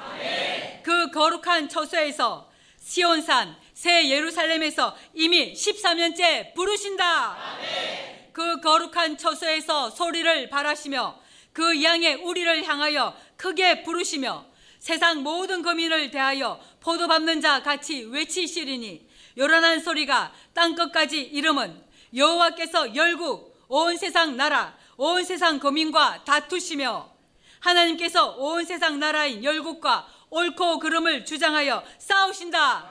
그 0.82 1.11
거룩한 1.11 1.68
처소에서 1.68 2.50
시온산 2.78 3.56
새 3.75 4.08
예루살렘에서 4.11 4.96
이미 5.14 5.52
13년째 5.52 6.54
부르신다. 6.54 7.37
아멘. 7.37 8.15
그 8.37 8.61
거룩한 8.61 9.16
처소에서 9.16 9.88
소리를 9.88 10.50
발하시며 10.50 11.19
그 11.55 11.83
양의 11.83 12.16
우리를 12.16 12.64
향하여 12.69 13.16
크게 13.38 13.83
부르시며 13.83 14.45
세상 14.78 15.23
모든 15.23 15.62
거민을 15.62 16.11
대하여 16.11 16.61
포도 16.81 17.09
밟는 17.09 17.40
자 17.40 17.62
같이 17.62 18.02
외치시리니 18.02 19.09
요란한 19.38 19.81
소리가 19.81 20.35
땅 20.52 20.75
끝까지 20.75 21.19
이름은 21.19 21.83
여호와께서 22.14 22.95
열국 22.95 23.57
온 23.69 23.97
세상 23.97 24.37
나라 24.37 24.76
온 24.99 25.25
세상 25.25 25.59
거민과 25.59 26.25
다투시며 26.25 27.11
하나님께서 27.61 28.33
온 28.33 28.66
세상 28.66 29.00
나라인 29.00 29.43
열국과 29.43 30.09
옳고 30.28 30.81
그름을 30.81 31.25
주장하여 31.25 31.83
싸우신다. 31.99 32.90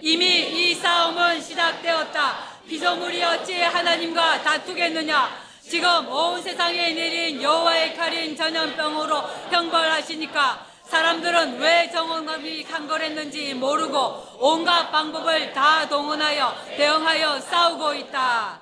이미 0.00 0.26
이 0.26 0.74
싸움은 0.74 1.40
시작되었다. 1.40 2.55
피조물이 2.68 3.22
어찌 3.22 3.60
하나님과 3.60 4.42
다투겠느냐? 4.42 5.46
지금 5.62 6.08
온 6.08 6.42
세상에 6.42 6.92
내린 6.92 7.42
여호와의 7.42 7.96
칼인 7.96 8.36
전염병으로 8.36 9.20
형벌하시니까 9.50 10.66
사람들은 10.84 11.58
왜 11.58 11.90
정원감이 11.90 12.62
강걸했는지 12.64 13.54
모르고 13.54 13.98
온갖 14.38 14.90
방법을 14.90 15.52
다 15.52 15.88
동원하여 15.88 16.54
대응하여 16.76 17.40
싸우고 17.40 17.94
있다. 17.94 18.60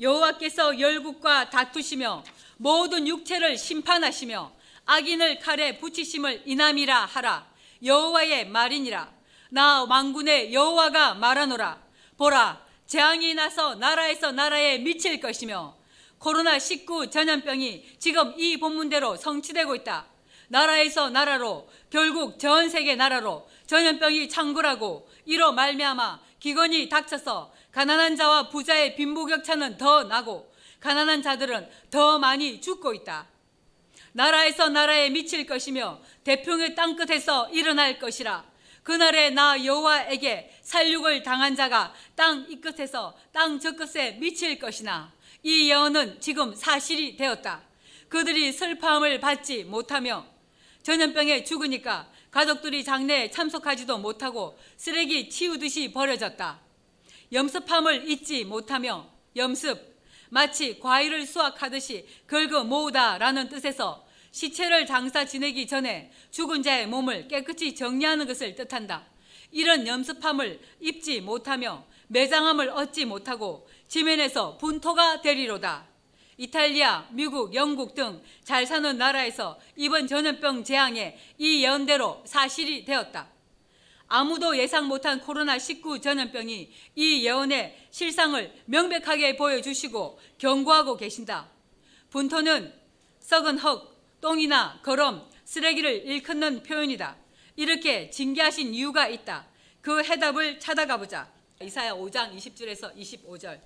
여호와께서 0.00 0.80
열국과 0.80 1.50
다투시며 1.50 2.24
모든 2.56 3.06
육체를 3.06 3.56
심판하시며 3.56 4.50
악인을 4.86 5.38
칼에 5.38 5.78
붙이심을 5.78 6.42
이남이라 6.46 7.06
하라. 7.06 7.46
여호와의 7.84 8.48
말이니라. 8.48 9.08
나 9.50 9.84
왕군의 9.84 10.52
여호와가 10.52 11.14
말하노라 11.14 11.78
보라 12.16 12.69
재앙이 12.90 13.34
나서 13.34 13.76
나라에서 13.76 14.32
나라에 14.32 14.78
미칠 14.78 15.20
것이며 15.20 15.76
코로나19 16.18 17.08
전염병이 17.12 17.98
지금 18.00 18.34
이 18.36 18.56
본문대로 18.56 19.14
성취되고 19.14 19.76
있다. 19.76 20.06
나라에서 20.48 21.08
나라로 21.08 21.70
결국 21.88 22.40
전 22.40 22.68
세계 22.68 22.96
나라로 22.96 23.48
전염병이 23.66 24.28
창궐하고 24.28 25.08
이로 25.24 25.52
말미암아 25.52 26.20
기근이 26.40 26.88
닥쳐서 26.88 27.52
가난한 27.70 28.16
자와 28.16 28.48
부자의 28.48 28.96
빈부격차는 28.96 29.76
더 29.78 30.02
나고 30.02 30.52
가난한 30.80 31.22
자들은 31.22 31.70
더 31.92 32.18
많이 32.18 32.60
죽고 32.60 32.92
있다. 32.94 33.28
나라에서 34.14 34.68
나라에 34.68 35.10
미칠 35.10 35.46
것이며 35.46 36.00
대평의 36.24 36.74
땅끝에서 36.74 37.50
일어날 37.50 38.00
것이라. 38.00 38.49
그날에 38.90 39.30
나 39.30 39.64
여호와에게 39.64 40.50
살육을 40.62 41.22
당한 41.22 41.54
자가 41.54 41.94
땅 42.16 42.44
이 42.50 42.60
끝에서 42.60 43.16
땅 43.30 43.60
저 43.60 43.70
끝에 43.76 44.18
미칠 44.18 44.58
것이나 44.58 45.12
이 45.44 45.70
예언은 45.70 46.20
지금 46.20 46.52
사실이 46.56 47.16
되었다. 47.16 47.62
그들이 48.08 48.50
슬퍼함을 48.50 49.20
받지 49.20 49.62
못하며 49.62 50.26
전염병에 50.82 51.44
죽으니까 51.44 52.10
가족들이 52.32 52.82
장례에 52.82 53.30
참석하지도 53.30 53.98
못하고 53.98 54.58
쓰레기 54.76 55.30
치우듯이 55.30 55.92
버려졌다. 55.92 56.58
염습함을 57.32 58.10
잊지 58.10 58.42
못하며 58.44 59.08
염습, 59.36 59.78
마치 60.30 60.80
과일을 60.80 61.26
수확하듯이 61.26 62.08
긁어 62.26 62.64
모으다라는 62.64 63.50
뜻에서 63.50 64.04
시체를 64.30 64.86
장사 64.86 65.24
지내기 65.24 65.66
전에 65.66 66.10
죽은 66.30 66.62
자의 66.62 66.86
몸을 66.86 67.28
깨끗이 67.28 67.74
정리하는 67.74 68.26
것을 68.26 68.54
뜻한다. 68.54 69.06
이런 69.50 69.86
염습함을 69.86 70.60
입지 70.80 71.20
못하며 71.20 71.84
매장함을 72.08 72.70
얻지 72.70 73.04
못하고 73.04 73.68
지면에서 73.88 74.56
분토가 74.58 75.20
되리로다. 75.20 75.88
이탈리아, 76.36 77.06
미국, 77.10 77.54
영국 77.54 77.94
등 77.94 78.22
잘 78.50 78.66
사는 78.66 78.98
나라에서 78.98 79.60
이번 79.76 80.08
전염병 80.08 80.64
재앙에 80.64 81.16
이 81.38 81.62
예언대로 81.62 82.20
사실이 82.24 82.84
되었다. 82.84 83.28
아무도 84.08 84.58
예상 84.58 84.88
못한 84.88 85.20
코로나19 85.20 86.02
전염병이 86.02 86.72
이 86.96 87.24
예언의 87.24 87.76
실상을 87.92 88.52
명백하게 88.64 89.36
보여주시고 89.36 90.18
경고하고 90.38 90.96
계신다. 90.96 91.48
분토는 92.10 92.74
썩은 93.20 93.58
흙, 93.58 93.99
똥이나 94.20 94.80
거름, 94.82 95.22
쓰레기를 95.44 96.06
일컫는 96.06 96.62
표현이다. 96.62 97.16
이렇게 97.56 98.10
징계하신 98.10 98.74
이유가 98.74 99.08
있다. 99.08 99.46
그 99.80 100.02
해답을 100.04 100.60
찾아가 100.60 100.96
보자. 100.96 101.28
이사야 101.60 101.94
5장 101.94 102.36
20절에서 102.36 102.94
25절. 102.96 103.58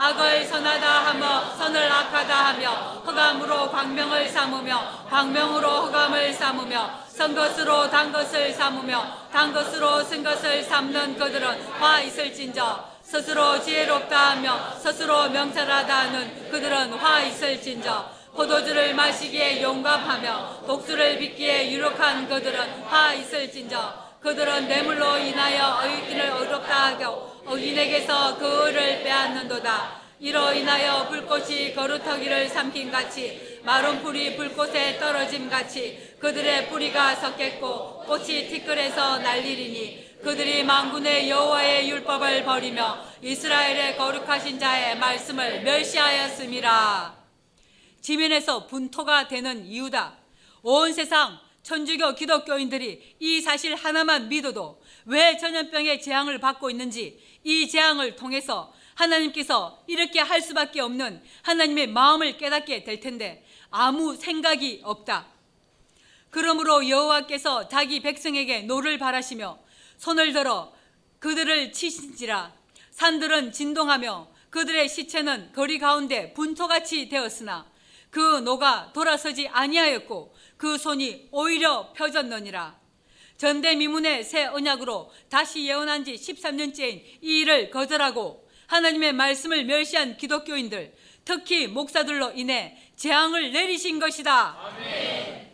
악을 0.00 0.44
선하다 0.44 1.06
하며 1.06 1.56
선을 1.56 1.90
악하다 1.90 2.46
하며 2.46 3.02
흑암으로 3.04 3.70
광명을 3.72 4.28
삼으며 4.28 5.06
광명으로 5.08 5.86
흑암을 5.86 6.32
삼으며 6.32 7.04
선 7.08 7.34
것으로 7.34 7.90
단 7.90 8.12
것을 8.12 8.52
삼으며 8.52 9.28
단 9.32 9.52
것으로 9.52 10.04
쓴 10.04 10.22
것을 10.22 10.62
삼는 10.62 11.18
그들은 11.18 11.62
화 11.80 12.00
있을진저 12.00 12.88
스스로 13.02 13.60
지혜롭다 13.60 14.30
하며 14.30 14.78
스스로 14.78 15.28
명철하다 15.30 15.98
하는 15.98 16.50
그들은 16.50 16.92
화 16.92 17.20
있을진저 17.20 18.17
포도주를 18.38 18.94
마시기에 18.94 19.60
용감하며 19.60 20.62
독주를 20.64 21.18
빚기에 21.18 21.72
유력한 21.72 22.28
그들은 22.28 22.84
화 22.84 23.12
있을진저 23.12 23.94
그들은 24.20 24.68
뇌물로 24.68 25.18
인하여 25.18 25.80
의인을 25.82 26.30
어렵다 26.30 26.86
하고 26.86 27.32
어인에게서 27.44 28.38
그 28.38 28.68
을을 28.68 29.02
빼앗는도다. 29.02 29.98
이로 30.20 30.52
인하여 30.52 31.08
불꽃이 31.08 31.74
거루터기를 31.74 32.48
삼킨 32.48 32.92
같이 32.92 33.60
마른 33.64 34.00
풀이 34.02 34.36
불꽃에 34.36 35.00
떨어짐 35.00 35.50
같이 35.50 36.14
그들의 36.20 36.68
뿌리가 36.68 37.16
섞였고 37.16 38.04
꽃이 38.06 38.46
티끌에서 38.50 39.18
날리리니 39.18 40.20
그들이 40.22 40.62
망군의 40.62 41.28
여호와의 41.28 41.90
율법을 41.90 42.44
버리며 42.44 42.98
이스라엘의 43.20 43.96
거룩하신 43.96 44.60
자의 44.60 44.96
말씀을 44.96 45.62
멸시하였음이라. 45.62 47.17
지면에서 48.08 48.66
분토가 48.66 49.28
되는 49.28 49.66
이유다. 49.66 50.16
온 50.62 50.94
세상 50.94 51.38
천주교 51.62 52.14
기독교인들이 52.14 53.16
이 53.20 53.40
사실 53.42 53.74
하나만 53.74 54.30
믿어도 54.30 54.80
왜 55.04 55.36
전염병의 55.36 56.00
재앙을 56.00 56.38
받고 56.38 56.70
있는지 56.70 57.22
이 57.44 57.68
재앙을 57.68 58.16
통해서 58.16 58.72
하나님께서 58.94 59.84
이렇게 59.86 60.20
할 60.20 60.40
수밖에 60.40 60.80
없는 60.80 61.22
하나님의 61.42 61.88
마음을 61.88 62.38
깨닫게 62.38 62.82
될 62.82 62.98
텐데 63.00 63.44
아무 63.68 64.16
생각이 64.16 64.80
없다. 64.84 65.26
그러므로 66.30 66.88
여호와께서 66.88 67.68
자기 67.68 68.00
백성에게 68.00 68.62
노를 68.62 68.96
발하시며 68.96 69.58
손을 69.98 70.32
들어 70.32 70.72
그들을 71.18 71.74
치신지라 71.74 72.54
산들은 72.90 73.52
진동하며 73.52 74.28
그들의 74.48 74.88
시체는 74.88 75.52
거리 75.52 75.78
가운데 75.78 76.32
분토같이 76.32 77.10
되었으나 77.10 77.76
그 78.10 78.38
노가 78.40 78.92
돌아서지 78.92 79.48
아니하였고 79.48 80.34
그 80.56 80.78
손이 80.78 81.28
오히려 81.30 81.92
펴졌느니라. 81.92 82.78
전대미문의 83.36 84.24
새 84.24 84.46
언약으로 84.46 85.12
다시 85.28 85.66
예언한 85.66 86.04
지 86.04 86.14
13년째인 86.14 87.02
이 87.22 87.40
일을 87.40 87.70
거절하고 87.70 88.48
하나님의 88.66 89.12
말씀을 89.12 89.64
멸시한 89.64 90.16
기독교인들, 90.16 90.94
특히 91.24 91.66
목사들로 91.68 92.32
인해 92.32 92.76
재앙을 92.96 93.52
내리신 93.52 93.98
것이다. 93.98 94.58
아멘. 94.60 95.48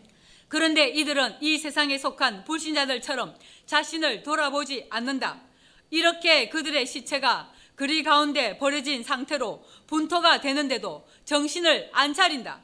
그런데 0.49 0.89
이들은 0.89 1.39
이 1.41 1.59
세상에 1.59 1.99
속한 1.99 2.45
불신자들처럼 2.45 3.37
자신을 3.67 4.23
돌아보지 4.23 4.87
않는다. 4.89 5.43
이렇게 5.91 6.49
그들의 6.49 6.87
시체가 6.87 7.53
그리 7.75 8.03
가운데 8.03 8.57
버려진 8.59 9.03
상태로 9.03 9.65
분토가 9.87 10.41
되는데도 10.41 11.07
정신을 11.25 11.91
안 11.93 12.15
차린다. 12.15 12.63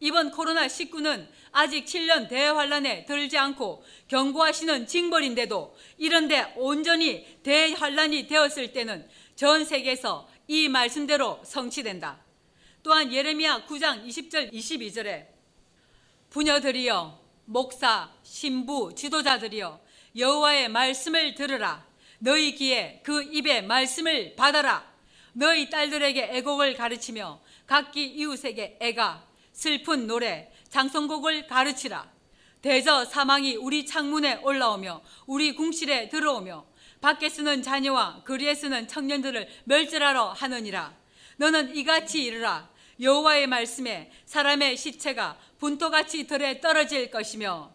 이번 0.00 0.30
코로나19는 0.30 1.28
아직 1.52 1.84
7년 1.84 2.28
대환란에 2.28 3.04
들지 3.04 3.36
않고 3.36 3.84
경고하시는 4.08 4.86
징벌인데도 4.86 5.76
이런데 5.98 6.52
온전히 6.56 7.26
대환란이 7.42 8.26
되었을 8.26 8.72
때는 8.72 9.08
전 9.34 9.64
세계에서 9.64 10.28
이 10.48 10.68
말씀대로 10.68 11.40
성취된다. 11.44 12.22
또한 12.82 13.12
예레미야 13.12 13.66
9장 13.66 14.06
20절 14.06 14.52
22절에 14.52 15.26
부녀들이여 16.30 17.20
목사, 17.44 18.10
신부, 18.22 18.94
지도자들이여 18.94 19.80
여호와의 20.16 20.68
말씀을 20.68 21.34
들으라. 21.34 21.89
너희 22.20 22.54
귀에 22.54 23.00
그 23.02 23.22
입의 23.22 23.64
말씀을 23.64 24.36
받아라. 24.36 24.88
너희 25.32 25.70
딸들에게 25.70 26.30
애곡을 26.32 26.74
가르치며 26.74 27.40
각기 27.66 28.04
이웃에게 28.04 28.76
애가 28.80 29.26
슬픈 29.52 30.06
노래, 30.06 30.50
장성곡을 30.68 31.46
가르치라. 31.46 32.10
대저 32.60 33.06
사망이 33.06 33.56
우리 33.56 33.86
창문에 33.86 34.36
올라오며 34.42 35.02
우리 35.26 35.54
궁실에 35.54 36.10
들어오며 36.10 36.66
밖에 37.00 37.30
쓰는 37.30 37.62
자녀와 37.62 38.22
거리에 38.26 38.54
쓰는 38.54 38.86
청년들을 38.86 39.48
멸절하러 39.64 40.32
하느니라. 40.32 40.94
너는 41.38 41.74
이같이 41.74 42.22
이르라. 42.22 42.68
여호와의 43.00 43.46
말씀에 43.46 44.10
사람의 44.26 44.76
시체가 44.76 45.38
분토같이 45.58 46.26
들에 46.26 46.60
떨어질 46.60 47.10
것이며 47.10 47.72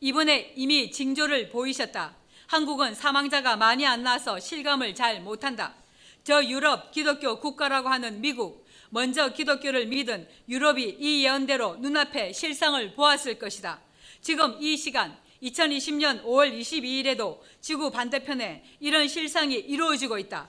이번에 0.00 0.54
이미 0.56 0.90
징조를 0.90 1.50
보이셨다. 1.50 2.16
한국은 2.46 2.94
사망자가 2.94 3.56
많이 3.56 3.86
안 3.86 4.02
나서 4.02 4.38
실감을 4.38 4.94
잘 4.94 5.20
못한다. 5.20 5.74
저 6.22 6.44
유럽 6.44 6.90
기독교 6.92 7.38
국가라고 7.40 7.88
하는 7.88 8.20
미국, 8.20 8.66
먼저 8.90 9.32
기독교를 9.32 9.86
믿은 9.86 10.28
유럽이 10.48 10.96
이 11.00 11.24
예언대로 11.24 11.76
눈앞에 11.76 12.32
실상을 12.32 12.94
보았을 12.94 13.38
것이다. 13.38 13.80
지금 14.20 14.56
이 14.60 14.76
시간 14.76 15.16
2020년 15.42 16.24
5월 16.24 16.58
22일에도 16.58 17.40
지구 17.60 17.90
반대편에 17.90 18.64
이런 18.80 19.08
실상이 19.08 19.54
이루어지고 19.54 20.18
있다. 20.18 20.48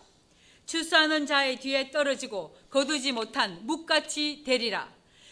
추수하는 0.66 1.26
자의 1.26 1.60
뒤에 1.60 1.92
떨어지고 1.92 2.56
거두지 2.70 3.12
못한 3.12 3.60
묵같이 3.66 4.44
되리라. 4.46 4.88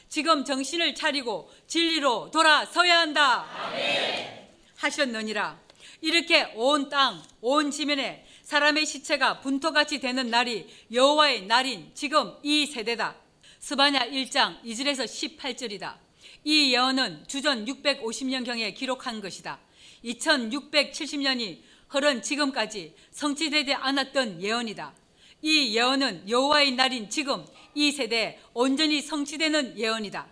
지금 0.10 0.43
정신을 0.43 0.93
차리고 0.93 1.49
진리로 1.67 2.30
돌아서야 2.32 2.99
한다. 2.99 3.47
아멘. 3.67 4.49
하셨느니라. 4.78 5.62
이렇게 6.03 6.51
온 6.55 6.89
땅, 6.89 7.23
온 7.39 7.71
지면에 7.71 8.25
사람의 8.41 8.85
시체가 8.85 9.39
분토같이 9.39 10.01
되는 10.01 10.29
날이 10.29 10.67
여호와의 10.91 11.45
날인 11.45 11.91
지금 11.93 12.35
이 12.43 12.65
세대다. 12.65 13.15
스바냐 13.59 14.09
1장 14.09 14.61
2절에서 14.63 15.05
18절이다. 15.37 15.95
이 16.43 16.73
예언은 16.73 17.23
주전 17.27 17.63
650년경에 17.63 18.75
기록한 18.75 19.21
것이다. 19.21 19.61
2670년이 20.03 21.61
흐른 21.87 22.21
지금까지 22.21 22.93
성취되지 23.11 23.73
않았던 23.73 24.41
예언이다. 24.41 24.93
이 25.41 25.73
예언은 25.73 26.29
여호와의 26.29 26.73
날인 26.73 27.09
지금 27.09 27.45
이 27.75 27.93
세대에 27.93 28.39
온전히 28.53 29.01
성취되는 29.01 29.79
예언이다. 29.79 30.27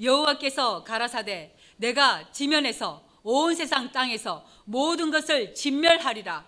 여호와께서 0.00 0.84
가라사대 0.84 1.54
내가 1.76 2.32
지면에서 2.32 3.11
온 3.22 3.54
세상 3.54 3.92
땅에서 3.92 4.44
모든 4.64 5.10
것을 5.10 5.54
진멸하리라. 5.54 6.44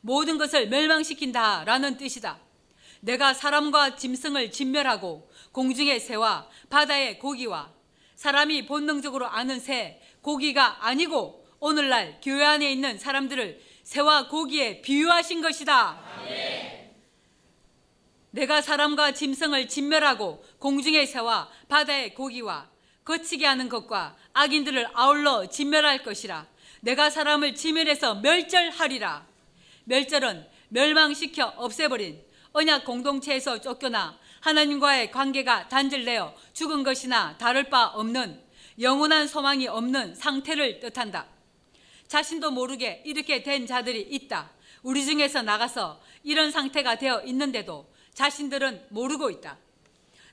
모든 0.00 0.38
것을 0.38 0.68
멸망시킨다 0.68 1.64
라는 1.64 1.96
뜻이다. 1.96 2.38
내가 3.00 3.34
사람과 3.34 3.96
짐승을 3.96 4.50
진멸하고 4.50 5.30
공중의 5.52 6.00
새와 6.00 6.48
바다의 6.70 7.18
고기와 7.18 7.72
사람이 8.16 8.66
본능적으로 8.66 9.26
아는 9.26 9.60
새, 9.60 10.00
고기가 10.22 10.86
아니고 10.86 11.46
오늘날 11.60 12.18
교회 12.22 12.44
안에 12.44 12.72
있는 12.72 12.98
사람들을 12.98 13.60
새와 13.82 14.28
고기에 14.28 14.80
비유하신 14.82 15.42
것이다. 15.42 16.00
내가 18.30 18.60
사람과 18.60 19.12
짐승을 19.12 19.68
진멸하고 19.68 20.44
공중의 20.58 21.06
새와 21.06 21.48
바다의 21.68 22.14
고기와 22.14 22.68
거치게 23.04 23.46
하는 23.46 23.68
것과 23.68 24.16
악인들을 24.36 24.88
아울러 24.92 25.48
진멸할 25.48 26.02
것이라. 26.02 26.46
내가 26.80 27.08
사람을 27.08 27.54
진멸해서 27.54 28.16
멸절하리라. 28.16 29.26
멸절은 29.84 30.46
멸망시켜 30.68 31.54
없애버린 31.56 32.22
언약 32.52 32.84
공동체에서 32.84 33.62
쫓겨나 33.62 34.18
하나님과의 34.40 35.10
관계가 35.10 35.68
단절되어 35.68 36.34
죽은 36.52 36.82
것이나 36.82 37.38
다를 37.38 37.70
바 37.70 37.86
없는 37.86 38.38
영원한 38.78 39.26
소망이 39.26 39.68
없는 39.68 40.14
상태를 40.14 40.80
뜻한다. 40.80 41.26
자신도 42.06 42.50
모르게 42.50 43.02
이렇게 43.06 43.42
된 43.42 43.66
자들이 43.66 44.02
있다. 44.02 44.50
우리 44.82 45.06
중에서 45.06 45.40
나가서 45.40 45.98
이런 46.22 46.50
상태가 46.50 46.96
되어 46.96 47.22
있는데도 47.22 47.90
자신들은 48.12 48.88
모르고 48.90 49.30
있다. 49.30 49.56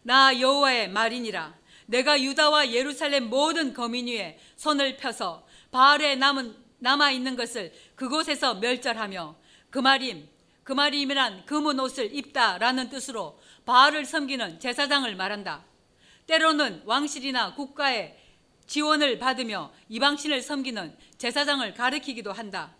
나 0.01 0.37
여호와의 0.37 0.89
말이니라. 0.89 1.62
내가 1.93 2.19
유다와 2.19 2.71
예루살렘 2.71 3.29
모든 3.29 3.71
거민 3.71 4.07
위에 4.07 4.39
손을 4.55 4.97
펴서 4.97 5.45
바알에 5.69 6.15
남은 6.15 6.55
남아 6.79 7.11
있는 7.11 7.35
것을 7.35 7.71
그곳에서 7.95 8.55
멸절하며 8.55 9.35
그 9.69 9.77
말임 9.77 10.27
그 10.63 10.73
말임이란 10.73 11.45
금은 11.45 11.79
옷을 11.79 12.15
입다라는 12.15 12.89
뜻으로 12.89 13.39
바알을 13.65 14.05
섬기는 14.05 14.59
제사장을 14.59 15.15
말한다. 15.15 15.65
때로는 16.25 16.81
왕실이나 16.85 17.53
국가의 17.53 18.17
지원을 18.65 19.19
받으며 19.19 19.71
이방신을 19.89 20.41
섬기는 20.41 20.97
제사장을 21.19 21.73
가리키기도 21.75 22.31
한다. 22.31 22.73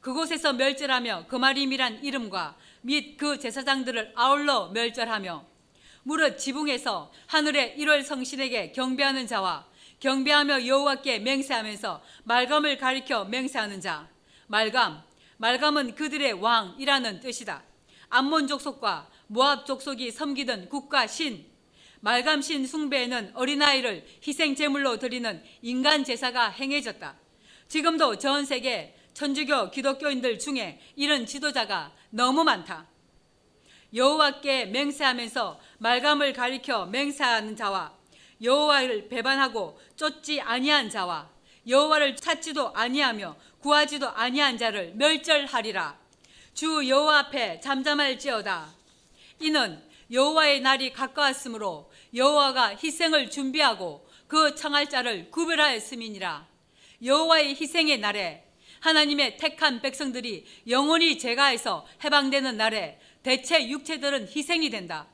그곳에서 0.00 0.52
멸절하며 0.54 1.26
그말임이란 1.28 2.02
이름과 2.02 2.56
및 2.80 3.16
그 3.18 3.38
제사장들을 3.38 4.14
아울러 4.16 4.70
멸절하며 4.70 5.57
무릇 6.02 6.38
지붕에서 6.38 7.12
하늘의 7.26 7.76
1월 7.78 8.02
성신에게 8.02 8.72
경배하는 8.72 9.26
자와 9.26 9.66
경배하며 10.00 10.66
여호와께 10.66 11.18
맹세하면서 11.20 12.02
말감을 12.24 12.78
가리켜 12.78 13.24
맹세하는 13.24 13.80
자 13.80 14.08
말감 14.46 15.02
말감은 15.38 15.94
그들의 15.94 16.32
왕이라는 16.32 17.20
뜻이다. 17.20 17.62
암몬 18.08 18.48
족속과 18.48 19.08
모압 19.28 19.66
족속이 19.66 20.10
섬기던 20.10 20.68
국가 20.68 21.06
신 21.06 21.46
말감 22.00 22.42
신 22.42 22.66
숭배에는 22.66 23.32
어린아이를 23.34 24.04
희생 24.26 24.56
제물로 24.56 24.98
드리는 24.98 25.42
인간 25.62 26.02
제사가 26.02 26.48
행해졌다. 26.48 27.16
지금도 27.68 28.18
전 28.18 28.44
세계 28.44 28.96
천주교 29.14 29.70
기독교인들 29.70 30.38
중에 30.38 30.80
이런 30.96 31.26
지도자가 31.26 31.92
너무 32.10 32.42
많다. 32.42 32.87
여호와께 33.94 34.66
맹세하면서 34.66 35.60
말감을 35.78 36.32
가리켜 36.32 36.86
맹세하는 36.86 37.56
자와 37.56 37.92
여호와를 38.42 39.08
배반하고 39.08 39.78
쫓지 39.96 40.40
아니한 40.40 40.90
자와 40.90 41.30
여호와를 41.66 42.16
찾지도 42.16 42.74
아니하며 42.74 43.36
구하지도 43.60 44.08
아니한 44.08 44.56
자를 44.58 44.92
멸절하리라. 44.94 45.98
주 46.54 46.88
여호와 46.88 47.18
앞에 47.18 47.60
잠잠할지어다. 47.60 48.74
이는 49.40 49.82
여호와의 50.10 50.60
날이 50.60 50.92
가까웠으므로 50.92 51.90
여호와가 52.14 52.76
희생을 52.76 53.30
준비하고 53.30 54.08
그 54.26 54.54
청할 54.54 54.88
자를 54.88 55.30
구별하였음이니라. 55.30 56.46
여호와의 57.04 57.54
희생의 57.54 57.98
날에 57.98 58.44
하나님의 58.80 59.36
택한 59.36 59.80
백성들이 59.80 60.46
영원히 60.68 61.18
제가해서 61.18 61.86
해방되는 62.04 62.56
날에 62.56 62.98
대체 63.28 63.68
육체들은 63.68 64.28
희생이 64.34 64.70
된다. 64.70 65.06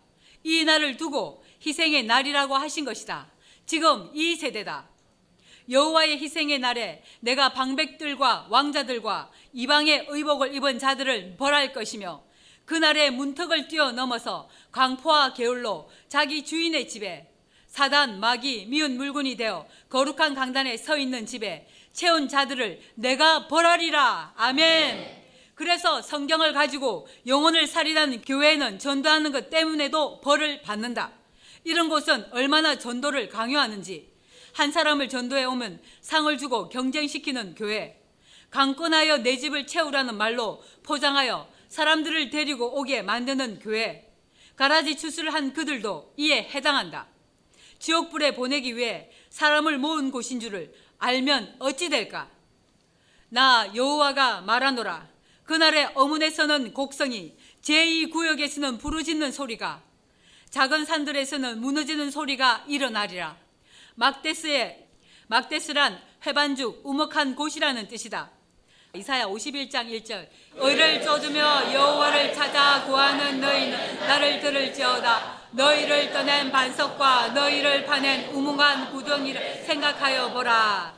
이 0.44 0.62
날을 0.64 0.96
두고 0.96 1.44
희생의 1.66 2.04
날이라고 2.04 2.54
하신 2.54 2.84
것이다. 2.84 3.28
지금 3.66 4.08
이 4.14 4.36
세대다. 4.36 4.88
여호와의 5.68 6.18
희생의 6.18 6.60
날에 6.60 7.02
내가 7.18 7.48
방백들과 7.48 8.46
왕자들과 8.50 9.32
이방의 9.52 10.06
의복을 10.10 10.54
입은 10.54 10.78
자들을 10.78 11.34
벌할 11.36 11.72
것이며 11.72 12.22
그날에 12.64 13.10
문턱을 13.10 13.66
뛰어넘어서 13.66 14.48
광포와 14.70 15.34
게을로 15.34 15.90
자기 16.06 16.44
주인의 16.44 16.88
집에 16.88 17.28
사단, 17.66 18.20
마귀, 18.20 18.66
미운 18.66 18.96
물건이 18.96 19.36
되어 19.36 19.66
거룩한 19.88 20.36
강단에 20.36 20.76
서 20.76 20.96
있는 20.96 21.26
집에 21.26 21.66
채운 21.92 22.28
자들을 22.28 22.80
내가 22.94 23.48
벌하리라. 23.48 24.34
아멘. 24.36 25.23
그래서 25.54 26.02
성경을 26.02 26.52
가지고 26.52 27.06
영혼을 27.26 27.66
살리는 27.66 28.22
교회는 28.22 28.78
전도하는 28.78 29.32
것 29.32 29.50
때문에도 29.50 30.20
벌을 30.20 30.62
받는다. 30.62 31.12
이런 31.62 31.88
곳은 31.88 32.26
얼마나 32.32 32.78
전도를 32.78 33.28
강요하는지 33.28 34.12
한 34.52 34.70
사람을 34.70 35.08
전도해 35.08 35.44
오면 35.44 35.80
상을 36.00 36.36
주고 36.38 36.68
경쟁시키는 36.68 37.54
교회 37.54 38.00
강권하여 38.50 39.18
내 39.18 39.36
집을 39.36 39.66
채우라는 39.66 40.16
말로 40.16 40.62
포장하여 40.84 41.48
사람들을 41.68 42.30
데리고 42.30 42.78
오게 42.78 43.02
만드는 43.02 43.58
교회 43.58 44.12
가라지 44.54 44.96
추수를 44.96 45.34
한 45.34 45.52
그들도 45.52 46.14
이에 46.16 46.48
해당한다. 46.54 47.08
지옥불에 47.80 48.34
보내기 48.34 48.76
위해 48.76 49.10
사람을 49.30 49.78
모은 49.78 50.12
곳인 50.12 50.38
줄을 50.38 50.72
알면 50.98 51.56
어찌 51.58 51.88
될까? 51.88 52.30
나 53.28 53.68
여호와가 53.74 54.42
말하노라. 54.42 55.13
그날의 55.44 55.90
어문에서는 55.94 56.72
곡성이 56.72 57.36
제2구역에서는 57.62 58.78
부르짖는 58.80 59.32
소리가 59.32 59.82
작은 60.50 60.84
산들에서는 60.84 61.60
무너지는 61.60 62.10
소리가 62.10 62.64
일어나리라. 62.68 63.36
막데스의 63.96 64.86
막데스란 65.26 66.00
회반죽 66.26 66.80
우먹한 66.84 67.34
곳이라는 67.34 67.88
뜻이다. 67.88 68.30
이사야 68.94 69.26
51장 69.26 69.90
1절 69.90 70.28
의를 70.54 71.02
쫓으며 71.02 71.72
여호와를 71.74 72.32
찾아 72.32 72.84
구하는 72.84 73.40
너희는 73.40 73.98
나를 73.98 74.40
들을지어다 74.40 75.48
너희를 75.50 76.12
떠낸 76.12 76.52
반석과 76.52 77.30
너희를 77.30 77.86
파낸 77.86 78.32
우묵한 78.32 78.92
구덩이를 78.92 79.64
생각하여 79.64 80.32
보라 80.32 80.94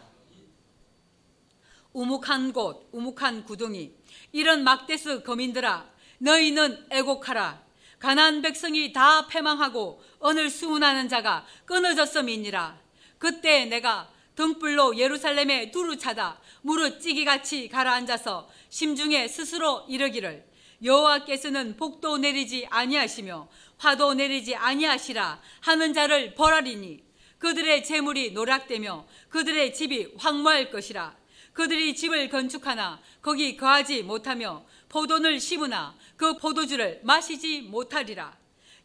우묵한 1.95 2.53
곳 2.53 2.91
우묵한 2.93 3.45
구덩이 3.45 3.96
이런 4.37 4.64
막데스 4.64 5.22
거민들아 5.22 5.88
너희는 6.18 6.88
애곡하라. 6.90 7.62
가난 7.99 8.42
백성이 8.42 8.92
다 8.92 9.27
패망하고 9.29 10.03
오늘 10.20 10.51
수운하는 10.51 11.09
자가 11.09 11.46
끊어졌음이니라. 11.64 12.79
그때 13.16 13.64
내가 13.64 14.11
등불로 14.35 14.99
예루살렘에 14.99 15.70
두루 15.70 15.96
차다 15.96 16.38
무릇 16.61 17.01
찌기같이 17.01 17.70
가라앉아서 17.70 18.51
심중에 18.68 19.27
스스로 19.27 19.87
이르기를 19.88 20.44
여호와께서는 20.85 21.79
복도 21.79 22.18
내리지 22.18 22.66
아니하시며 22.68 23.49
화도 23.79 24.12
내리지 24.12 24.55
아니하시라 24.55 25.40
하는 25.61 25.94
자를 25.94 26.35
벌하리니 26.35 27.03
그들의 27.38 27.85
재물이 27.85 28.33
노락되며 28.33 29.07
그들의 29.31 29.72
집이 29.72 30.12
황무할 30.18 30.70
것이라 30.70 31.16
그들이 31.57 31.97
집을 31.97 32.29
건축하나 32.29 33.01
거기 33.23 33.57
거하지 33.57 34.03
못하며 34.03 34.62
포도를 34.90 35.40
심으나 35.40 35.95
그 36.19 36.37
포도주를 36.37 37.01
마시지 37.03 37.62
못하리라 37.62 38.37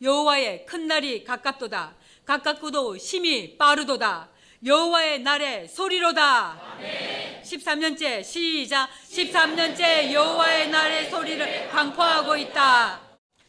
여호와의 0.02 0.66
큰 0.66 0.88
날이 0.88 1.26
가깝도다 1.26 1.96
가깝고도 2.24 2.98
심이 2.98 3.58
빠르도다 3.58 4.30
여호와의 4.64 5.24
날에 5.24 5.68
소리로다. 5.68 6.76
아멘. 6.76 7.42
13년째 7.42 8.24
시작. 8.24 8.90
13년째 9.10 10.14
여호와의 10.14 10.70
날의 10.70 11.10
소리를 11.10 11.70
강포하고 11.70 12.38
있다. 12.38 13.02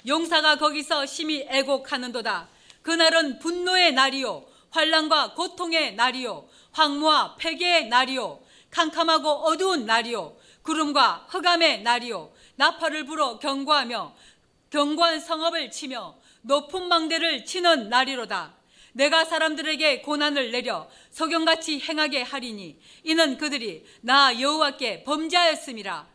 용사가 0.07 0.57
거기서 0.57 1.05
심히 1.05 1.47
애곡하는도다. 1.51 2.49
그날은 2.81 3.39
분노의 3.41 3.93
날이요 3.93 4.47
환란과 4.71 5.35
고통의 5.35 5.97
날이요 5.97 6.49
황무와 6.73 7.37
폐괴의 7.37 7.89
날이요 7.89 8.42
캄캄하고 8.73 9.29
어두운 9.29 9.87
날이요 9.87 10.37
구름과 10.63 11.27
흑암의 11.29 11.83
날이요 11.83 12.33
나팔을 12.57 13.05
불어 13.05 13.39
경고하며 13.39 14.15
경고한 14.71 15.21
성읍을 15.21 15.71
치며 15.71 16.17
높은 16.43 16.89
망대를 16.89 17.45
치는 17.45 17.89
날이로다. 17.89 18.57
내가 18.95 19.25
사람들에게 19.25 20.03
고난을 20.03 20.51
내려 20.51 20.89
석영같이 21.11 21.81
행하게 21.81 22.23
하리니 22.23 22.79
이는 23.05 23.39
그들이 23.39 23.85
나 24.01 24.39
여호와께 24.41 25.05
범죄하였음이라. 25.05 26.11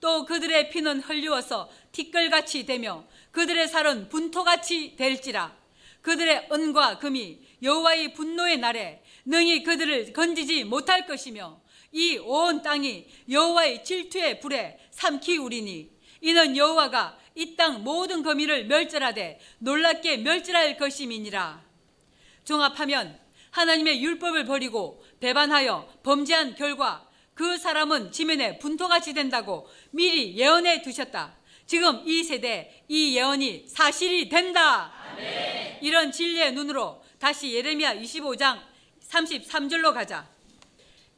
또 0.00 0.24
그들의 0.24 0.70
피는 0.70 1.00
흘리워서 1.00 1.70
티끌같이 1.92 2.66
되며 2.66 3.04
그들의 3.30 3.68
살은 3.68 4.08
분토같이 4.08 4.96
될지라. 4.96 5.54
그들의 6.02 6.48
은과 6.52 6.98
금이 6.98 7.38
여호와의 7.62 8.12
분노의 8.14 8.58
날에 8.58 9.02
능히 9.24 9.62
그들을 9.62 10.12
건지지 10.12 10.64
못할 10.64 11.06
것이며 11.06 11.61
이 11.92 12.18
온 12.18 12.62
땅이 12.62 13.06
여호와의 13.30 13.84
질투의 13.84 14.40
불에 14.40 14.78
삼키 14.90 15.36
우리니 15.38 15.90
이는 16.22 16.56
여호와가 16.56 17.18
이 17.34 17.56
땅 17.56 17.82
모든 17.82 18.22
거미를 18.22 18.66
멸절하되 18.66 19.40
놀랍게 19.58 20.18
멸절할 20.18 20.76
것임이니라. 20.76 21.62
종합하면 22.44 23.18
하나님의 23.50 24.02
율법을 24.02 24.44
버리고 24.46 25.04
배반하여 25.20 25.88
범죄한 26.02 26.54
결과 26.54 27.08
그 27.34 27.56
사람은 27.56 28.12
지면에 28.12 28.58
분토같이 28.58 29.14
된다고 29.14 29.68
미리 29.90 30.36
예언해 30.36 30.82
두셨다. 30.82 31.36
지금 31.66 32.02
이 32.06 32.22
세대 32.22 32.84
이 32.88 33.16
예언이 33.16 33.66
사실이 33.68 34.28
된다. 34.28 34.92
아멘. 35.12 35.78
이런 35.82 36.12
진리의 36.12 36.52
눈으로 36.52 37.02
다시 37.18 37.54
예레미야 37.54 37.94
25장 37.96 38.60
33절로 39.08 39.94
가자. 39.94 40.31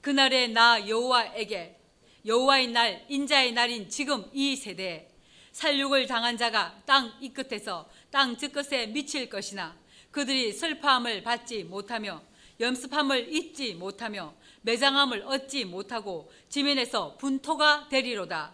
그날에 0.05 0.49
나 0.49 0.87
여호와에게 0.87 1.81
여호와의 2.27 2.67
날 2.69 3.07
인자의 3.09 3.53
날인 3.53 3.88
지금 3.88 4.29
이 4.35 4.55
세대에 4.55 5.09
살육을 5.53 6.07
당한 6.07 6.37
자가 6.37 6.83
땅 6.85 7.11
이 7.23 7.33
끝에서 7.33 7.88
땅 8.11 8.37
저끝에 8.37 8.88
미칠 8.88 9.31
것이나 9.31 9.75
그들이 10.11 10.53
슬퍼함을 10.53 11.23
받지 11.23 11.64
못하며 11.64 12.23
염습함을 12.61 13.33
잊지 13.35 13.77
못하며 13.77 14.35
매장함을 14.61 15.23
얻지 15.23 15.64
못하고 15.64 16.31
지면에서 16.51 17.17
분토가 17.17 17.88
되리로다. 17.88 18.53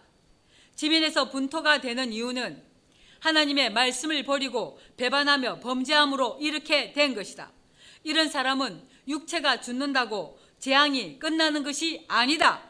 지면에서 0.75 1.29
분토가 1.29 1.81
되는 1.81 2.13
이유는 2.13 2.63
하나님의 3.19 3.73
말씀을 3.73 4.23
버리고 4.23 4.79
배반하며 4.95 5.59
범죄함으로 5.59 6.37
이렇게 6.39 6.93
된 6.93 7.13
것이다. 7.13 7.51
이런 8.05 8.29
사람은 8.29 8.87
육체가 9.09 9.59
죽는다고 9.59 10.39
재앙이 10.61 11.17
끝나는 11.17 11.63
것이 11.63 12.05
아니다. 12.07 12.61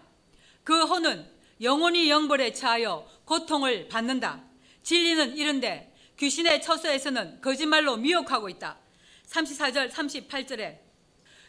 그 0.63 0.85
혼은 0.85 1.29
영원히 1.61 2.09
영벌에 2.09 2.53
처하여 2.53 3.05
고통을 3.25 3.89
받는다. 3.89 4.41
진리는 4.81 5.35
이런데 5.35 5.93
귀신의 6.15 6.61
처소에서는 6.61 7.41
거짓말로 7.41 7.97
미혹하고 7.97 8.47
있다. 8.47 8.77
34절 9.27 9.91
38절에 9.91 10.79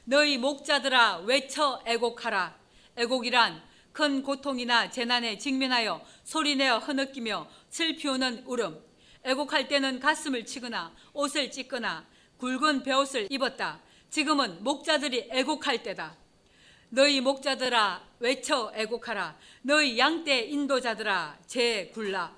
너희 0.05 0.37
목자들아 0.37 1.18
외쳐 1.18 1.81
애곡하라. 1.87 2.59
애곡이란 2.96 3.62
큰 3.92 4.24
고통이나 4.24 4.90
재난에 4.90 5.38
직면하여 5.38 6.05
소리내어 6.24 6.78
흐느끼며 6.78 7.48
슬피우는 7.70 8.42
울음. 8.46 8.83
애곡할 9.22 9.68
때는 9.68 10.00
가슴을 10.00 10.44
치거나 10.44 10.92
옷을 11.12 11.52
찢거나 11.52 12.05
굵은 12.38 12.83
베옷을 12.83 13.28
입었다. 13.31 13.81
지금은 14.11 14.64
목자들이 14.64 15.28
애곡할 15.31 15.85
때다. 15.85 16.21
너희 16.94 17.22
목자들아 17.22 18.02
외쳐 18.18 18.70
애곡하라. 18.74 19.38
너희 19.62 19.98
양떼 19.98 20.40
인도자들아 20.40 21.38
제 21.46 21.87
굴라. 21.94 22.37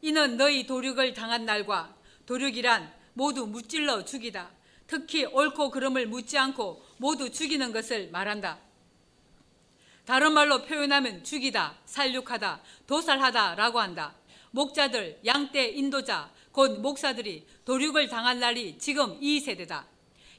이는 0.00 0.36
너희 0.36 0.66
도륙을 0.66 1.14
당한 1.14 1.44
날과 1.44 1.94
도륙이란 2.26 2.92
모두 3.12 3.46
무찔러 3.46 4.04
죽이다. 4.04 4.50
특히 4.88 5.24
옳고 5.26 5.70
그름을 5.70 6.08
묻지 6.08 6.36
않고 6.36 6.84
모두 6.96 7.30
죽이는 7.30 7.70
것을 7.72 8.10
말한다. 8.10 8.58
다른 10.04 10.32
말로 10.32 10.64
표현하면 10.64 11.22
죽이다, 11.22 11.76
살육하다, 11.84 12.60
도살하다라고 12.88 13.78
한다. 13.78 14.16
목자들, 14.50 15.20
양떼, 15.24 15.68
인도자, 15.68 16.32
곧 16.50 16.80
목사들이 16.80 17.46
도륙을 17.64 18.08
당한 18.08 18.40
날이 18.40 18.76
지금 18.78 19.16
이 19.20 19.38
세대다. 19.38 19.91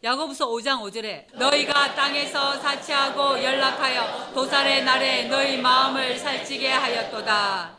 야고보서 0.03 0.49
5장 0.49 0.81
5절에 0.81 1.33
너희가 1.37 1.95
땅에서 1.95 2.59
사치하고 2.59 3.41
연락하여 3.41 4.33
도살의 4.33 4.83
날에 4.83 5.29
너희 5.29 5.55
마음을 5.57 6.19
살찌게 6.19 6.67
하였도다. 6.67 7.77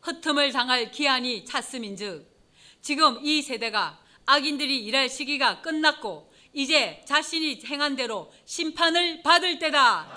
흩음을 0.00 0.50
당할 0.50 0.90
기한이 0.90 1.44
찼음인즉 1.44 2.28
지금 2.80 3.20
이 3.22 3.42
세대가 3.42 4.00
악인들이 4.26 4.84
일할 4.84 5.08
시기가 5.08 5.60
끝났고 5.60 6.32
이제 6.52 7.00
자신이 7.06 7.62
행한 7.64 7.94
대로 7.94 8.32
심판을 8.44 9.22
받을 9.22 9.60
때다. 9.60 10.08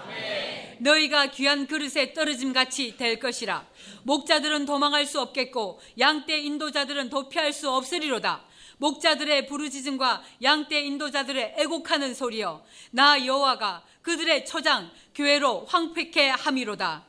너희가 0.80 1.28
귀한 1.28 1.67
그릇에 1.67 2.13
떨어짐 2.13 2.54
같이 2.54 2.97
될 2.97 3.19
것이라. 3.19 3.67
목자들은 4.01 4.65
도망할 4.65 5.06
수 5.06 5.21
없겠고 5.21 5.80
양떼 5.99 6.39
인도자들은 6.39 7.12
도피할 7.12 7.54
수 7.54 7.69
없으리로다. 7.69 8.43
목자들의 8.78 9.48
부르짖음과 9.48 10.24
양떼 10.42 10.82
인도자들의 10.82 11.56
애곡하는 11.58 12.14
소리여 12.14 12.64
나 12.92 13.26
여호와가 13.26 13.84
그들의 14.02 14.46
초장 14.46 14.92
교회로 15.14 15.66
황폐케 15.66 16.30
함이로다. 16.30 17.06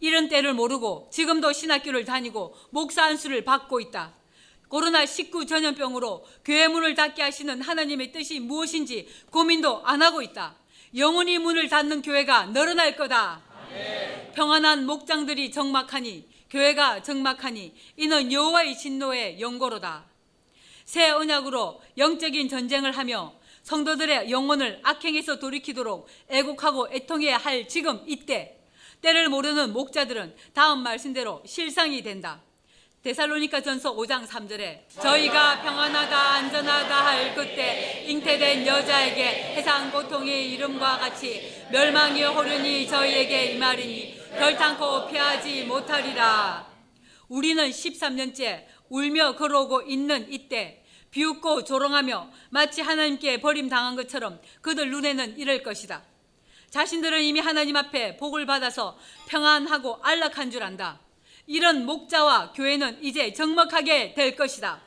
이런 0.00 0.28
때를 0.28 0.52
모르고 0.54 1.08
지금도 1.12 1.52
신학교를 1.52 2.04
다니고 2.04 2.54
목사 2.70 3.04
안수를 3.04 3.44
받고 3.44 3.80
있다. 3.80 4.12
코로나19 4.68 5.46
전염병으로 5.46 6.26
교회 6.44 6.68
문을 6.68 6.94
닫게 6.94 7.22
하시는 7.22 7.62
하나님의 7.62 8.12
뜻이 8.12 8.40
무엇인지 8.40 9.08
고민도 9.30 9.86
안 9.86 10.02
하고 10.02 10.20
있다. 10.20 10.56
영원히 10.96 11.38
문을 11.38 11.68
닫는 11.68 12.02
교회가 12.02 12.46
늘어날 12.46 12.96
거다. 12.96 13.42
아멘. 13.68 14.32
평안한 14.34 14.86
목장들이 14.86 15.50
적막하니 15.52 16.28
교회가 16.50 17.02
적막하니 17.02 17.74
이는 17.96 18.32
여호와의 18.32 18.76
진노의 18.76 19.40
연고로다. 19.40 20.13
새 20.84 21.10
언약으로 21.10 21.80
영적인 21.96 22.48
전쟁을 22.48 22.92
하며 22.92 23.34
성도들의 23.62 24.30
영혼을 24.30 24.80
악행에서 24.82 25.38
돌이키도록 25.38 26.06
애국하고 26.28 26.88
애통해야 26.92 27.38
할 27.38 27.66
지금 27.66 28.02
이때 28.06 28.58
때를 29.00 29.28
모르는 29.28 29.72
목자들은 29.72 30.34
다음 30.52 30.82
말씀대로 30.82 31.42
실상이 31.46 32.02
된다. 32.02 32.42
데살로니가 33.02 33.60
전서 33.60 33.94
5장 33.94 34.26
3절에 34.26 34.88
저희가 34.98 35.60
평안하다 35.60 36.16
안전하다 36.16 37.04
할 37.04 37.34
그때 37.34 38.02
잉태된 38.06 38.66
여자에게 38.66 39.56
해상 39.56 39.90
고통의 39.90 40.52
이름과 40.52 40.98
같이 40.98 41.66
멸망이 41.70 42.24
호련히 42.24 42.88
저희에게 42.88 43.52
임하리니 43.52 44.20
결탄코 44.38 45.06
피하지 45.08 45.64
못하리라. 45.64 46.66
우리는 47.28 47.68
13년째 47.68 48.64
울며 48.88 49.36
걸어오고 49.36 49.82
있는 49.82 50.30
이때 50.32 50.84
비웃고 51.10 51.64
조롱하며 51.64 52.30
마치 52.50 52.82
하나님께 52.82 53.40
버림당한 53.40 53.94
것처럼 53.96 54.40
그들 54.60 54.90
눈에는 54.90 55.38
이럴 55.38 55.62
것이다. 55.62 56.02
자신들은 56.70 57.22
이미 57.22 57.38
하나님 57.38 57.76
앞에 57.76 58.16
복을 58.16 58.46
받아서 58.46 58.98
평안하고 59.28 60.00
안락한 60.02 60.50
줄 60.50 60.64
안다. 60.64 60.98
이런 61.46 61.86
목자와 61.86 62.52
교회는 62.52 62.98
이제 63.02 63.32
적막하게 63.32 64.14
될 64.14 64.34
것이다. 64.34 64.80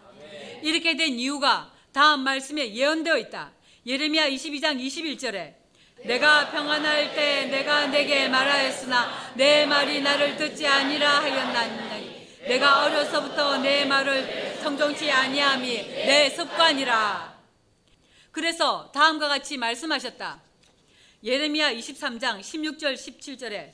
이렇게 0.63 0.97
된 0.97 1.13
이유가 1.13 1.71
다음 1.93 2.21
말씀에 2.21 2.73
예언되어 2.73 3.17
있다. 3.19 3.53
예레미야 3.85 4.29
22장 4.29 4.83
21절에 4.85 5.55
내가 6.03 6.51
평안할 6.51 7.15
때 7.15 7.45
내가 7.45 7.87
내게 7.87 8.27
말하였으나 8.27 9.33
내 9.35 9.65
말이 9.65 10.01
나를 10.01 10.35
듣지 10.35 10.67
아니라 10.67 11.21
하였나니 11.21 12.16
내가 12.47 12.85
어려서부터 12.85 13.57
내 13.57 13.83
말을 13.83 14.57
성정치 14.61 15.11
아니함이 15.11 15.67
내 15.67 16.29
습관이라. 16.29 17.37
그래서 18.31 18.89
다음과 18.93 19.27
같이 19.27 19.57
말씀하셨다. 19.57 20.41
예레미야 21.23 21.73
23장 21.73 22.39
16절 22.39 22.93
17절에 22.93 23.73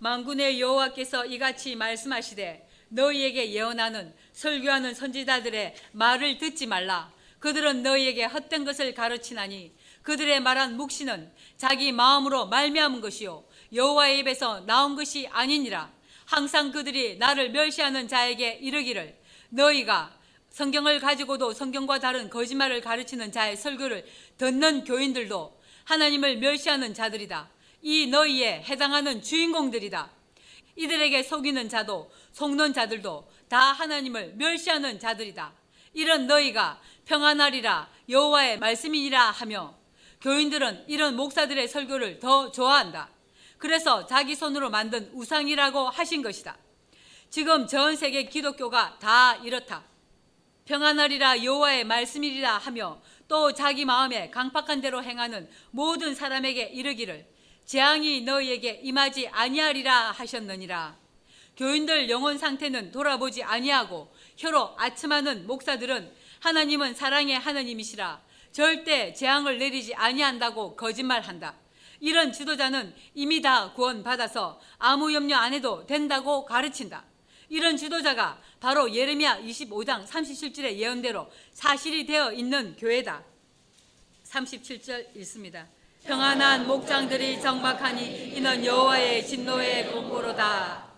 만군의 0.00 0.60
여호와께서 0.60 1.24
이같이 1.26 1.76
말씀하시되 1.76 2.68
너희에게 2.88 3.52
예언하는 3.52 4.14
설교하는 4.32 4.94
선지자들의 4.94 5.74
말을 5.92 6.36
듣지 6.38 6.66
말라. 6.66 7.10
그들은 7.38 7.82
너희에게 7.82 8.24
헛된 8.24 8.66
것을 8.66 8.92
가르치나니 8.92 9.74
그들의 10.02 10.40
말한 10.40 10.76
묵시는 10.76 11.32
자기 11.56 11.92
마음으로 11.92 12.48
말미암은 12.48 13.00
것이요 13.00 13.44
여호와의 13.72 14.18
입에서 14.18 14.60
나온 14.66 14.94
것이 14.94 15.26
아니니라. 15.28 15.99
항상 16.30 16.70
그들이 16.70 17.18
나를 17.18 17.50
멸시하는 17.50 18.06
자에게 18.06 18.60
이르기를 18.62 19.18
너희가 19.48 20.16
성경을 20.50 21.00
가지고도 21.00 21.52
성경과 21.52 21.98
다른 21.98 22.30
거짓말을 22.30 22.80
가르치는 22.82 23.32
자의 23.32 23.56
설교를 23.56 24.06
듣는 24.38 24.84
교인들도 24.84 25.60
하나님을 25.86 26.36
멸시하는 26.36 26.94
자들이다. 26.94 27.50
이 27.82 28.06
너희에 28.06 28.62
해당하는 28.62 29.20
주인공들이다. 29.20 30.08
이들에게 30.76 31.20
속이는 31.24 31.68
자도 31.68 32.12
속는 32.30 32.74
자들도 32.74 33.28
다 33.48 33.58
하나님을 33.58 34.34
멸시하는 34.36 35.00
자들이다. 35.00 35.52
이런 35.94 36.28
너희가 36.28 36.80
평안하리라 37.06 37.90
여호와의 38.08 38.60
말씀이니라 38.60 39.32
하며 39.32 39.74
교인들은 40.20 40.84
이런 40.86 41.16
목사들의 41.16 41.66
설교를 41.66 42.20
더 42.20 42.52
좋아한다. 42.52 43.10
그래서 43.60 44.06
자기 44.06 44.34
손으로 44.34 44.70
만든 44.70 45.10
우상이라고 45.12 45.90
하신 45.90 46.22
것이다. 46.22 46.56
지금 47.28 47.66
전 47.66 47.94
세계 47.94 48.24
기독교가 48.24 48.98
다 48.98 49.36
이렇다. 49.36 49.84
평안하리라 50.64 51.44
여호와의 51.44 51.84
말씀이리라 51.84 52.56
하며 52.56 53.02
또 53.28 53.52
자기 53.52 53.84
마음에 53.84 54.30
강팍한 54.30 54.80
대로 54.80 55.04
행하는 55.04 55.48
모든 55.72 56.14
사람에게 56.14 56.70
이르기를 56.72 57.26
재앙이 57.66 58.22
너희에게 58.22 58.80
임하지 58.82 59.28
아니하리라 59.28 60.12
하셨느니라. 60.12 60.96
교인들 61.58 62.08
영혼 62.08 62.38
상태는 62.38 62.90
돌아보지 62.92 63.42
아니하고 63.42 64.10
혀로 64.38 64.74
아첨하는 64.78 65.46
목사들은 65.46 66.10
하나님은 66.40 66.94
사랑의 66.94 67.38
하나님이시라 67.38 68.22
절대 68.52 69.12
재앙을 69.12 69.58
내리지 69.58 69.94
아니한다고 69.94 70.76
거짓말한다. 70.76 71.54
이런 72.00 72.32
지도자는 72.32 72.94
이미 73.14 73.40
다 73.42 73.72
구원받아서 73.72 74.60
아무 74.78 75.12
염려 75.14 75.36
안 75.36 75.52
해도 75.52 75.86
된다고 75.86 76.44
가르친다. 76.44 77.04
이런 77.48 77.76
지도자가 77.76 78.40
바로 78.60 78.92
예레미야 78.94 79.40
25장 79.40 80.06
37절의 80.06 80.76
예언대로 80.76 81.30
사실이 81.52 82.06
되어 82.06 82.32
있는 82.32 82.76
교회다. 82.76 83.22
37절 84.24 85.16
읽습니다. 85.16 85.66
평안한 86.04 86.66
목장들이 86.66 87.40
정박하니 87.40 88.36
이는 88.36 88.64
여호와의 88.64 89.26
진노의 89.26 89.92
공고로다. 89.92 90.88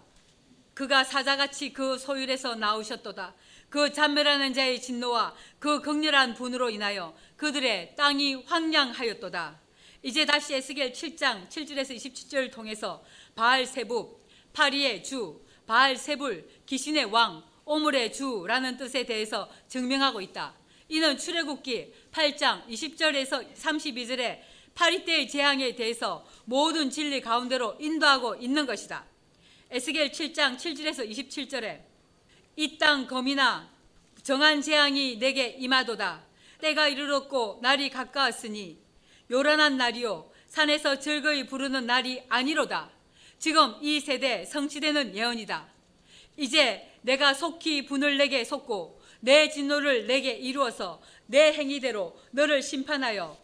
그가 0.74 1.04
사자같이 1.04 1.72
그 1.72 1.98
소율에서 1.98 2.54
나오셨도다. 2.54 3.34
그 3.68 3.92
잔멸하는 3.92 4.52
자의 4.52 4.80
진노와 4.80 5.34
그 5.58 5.80
극렬한 5.80 6.34
분으로 6.34 6.70
인하여 6.70 7.14
그들의 7.36 7.96
땅이 7.96 8.44
황량하였도다. 8.46 9.62
이제 10.02 10.24
다시 10.26 10.54
에스겔 10.54 10.92
7장 10.92 11.48
7절에서 11.48 11.94
27절을 11.94 12.50
통해서 12.50 13.04
바알 13.36 13.64
세부, 13.64 14.18
파리의 14.52 15.04
주, 15.04 15.40
바알 15.64 15.96
세불, 15.96 16.48
귀신의 16.66 17.04
왕, 17.06 17.44
오물의 17.64 18.12
주라는 18.12 18.76
뜻에 18.76 19.04
대해서 19.04 19.48
증명하고 19.68 20.20
있다. 20.20 20.54
이는 20.88 21.16
출애굽기 21.16 21.94
8장 22.10 22.66
20절에서 22.66 23.54
32절에 23.54 24.40
파리 24.74 25.04
때의 25.04 25.28
재앙에 25.28 25.76
대해서 25.76 26.26
모든 26.46 26.90
진리 26.90 27.20
가운데로 27.20 27.76
인도하고 27.78 28.34
있는 28.36 28.66
것이다. 28.66 29.06
에스겔 29.70 30.10
7장 30.10 30.56
7절에서 30.56 31.08
27절에 31.08 31.80
이 32.56 32.76
땅 32.78 33.06
검이나 33.06 33.70
정한 34.22 34.60
재앙이 34.60 35.18
내게 35.18 35.56
임하도다. 35.58 36.26
때가 36.60 36.88
이르렀고 36.88 37.60
날이 37.62 37.88
가까웠으니 37.88 38.81
요란한 39.30 39.76
날이요 39.76 40.30
산에서 40.48 40.98
즐거이 40.98 41.46
부르는 41.46 41.87
날이 41.87 42.22
아니로다. 42.28 42.90
지금 43.38 43.74
이 43.80 44.00
세대 44.00 44.44
성취되는 44.44 45.16
예언이다. 45.16 45.66
이제 46.37 46.88
내가 47.02 47.35
속히 47.35 47.87
분을 47.87 48.16
내게 48.16 48.44
쏟고 48.44 49.00
내 49.20 49.48
진노를 49.48 50.06
내게 50.06 50.32
이루어서 50.32 51.00
내 51.26 51.52
행위대로 51.52 52.18
너를 52.32 52.62
심판하여 52.62 53.37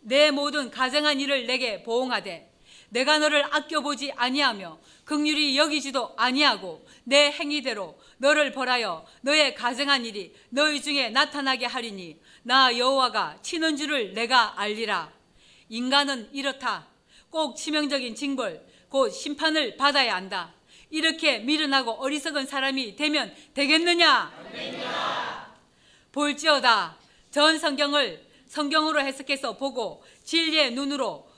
내 0.00 0.30
모든 0.30 0.70
가정한 0.70 1.20
일을 1.20 1.46
내게 1.46 1.82
보응하되 1.82 2.52
내가 2.90 3.18
너를 3.18 3.44
아껴보지 3.52 4.12
아니하며 4.12 4.78
극률이 5.04 5.56
여기지도 5.58 6.14
아니하고 6.16 6.86
내 7.04 7.30
행위대로 7.30 7.98
너를 8.18 8.52
벌하여 8.52 9.04
너의 9.22 9.54
가정한 9.54 10.04
일이 10.04 10.34
너희 10.50 10.80
중에 10.80 11.10
나타나게 11.10 11.66
하리니 11.66 12.18
나 12.46 12.76
여호와가 12.78 13.38
치는 13.42 13.76
줄을 13.76 14.14
내가 14.14 14.60
알리라 14.60 15.12
인간은 15.68 16.30
이렇다 16.32 16.86
꼭 17.28 17.56
치명적인 17.56 18.14
징벌 18.14 18.64
곧 18.88 19.10
심판을 19.10 19.76
받아야 19.76 20.14
한다 20.14 20.54
이렇게 20.88 21.40
미련하고 21.40 21.90
어리석은 21.92 22.46
사람이 22.46 22.94
되면 22.94 23.34
되겠느냐 23.52 24.32
볼지어다 26.12 26.96
전 27.32 27.58
성경을 27.58 28.24
성경으로 28.46 29.00
해석해서 29.00 29.56
보고 29.56 30.04
진리의 30.24 30.72
눈으로 30.72 31.28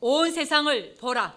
온 0.00 0.30
세상을 0.32 0.96
보라. 0.98 1.36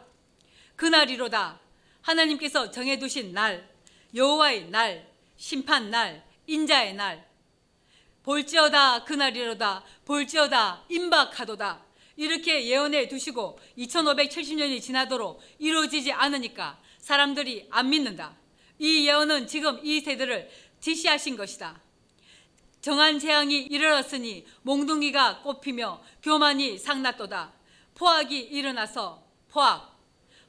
그날이로다. 0.75 1.59
하나님께서 2.01 2.71
정해두신 2.71 3.33
날, 3.33 3.69
여호와의 4.15 4.69
날, 4.69 5.07
심판 5.37 5.89
날, 5.89 6.25
인자의 6.47 6.95
날. 6.95 7.28
볼지어다 8.29 9.05
그날이로다. 9.05 9.83
볼지어다 10.05 10.83
임박하도다. 10.87 11.83
이렇게 12.15 12.67
예언해 12.67 13.07
두시고 13.07 13.57
2570년이 13.75 14.83
지나도록 14.83 15.41
이루어지지 15.57 16.11
않으니까 16.11 16.79
사람들이 16.99 17.65
안 17.71 17.89
믿는다. 17.89 18.35
이 18.77 19.07
예언은 19.07 19.47
지금 19.47 19.79
이 19.83 19.99
세대를 20.01 20.47
지시하신 20.79 21.37
것이다. 21.37 21.81
정한 22.81 23.17
재앙이 23.17 23.61
이르렀으니 23.63 24.45
몽둥이가 24.61 25.41
꼽히며 25.41 25.99
교만이 26.21 26.77
상났도다. 26.77 27.51
포악이 27.95 28.37
일어나서 28.37 29.23
포악. 29.49 29.97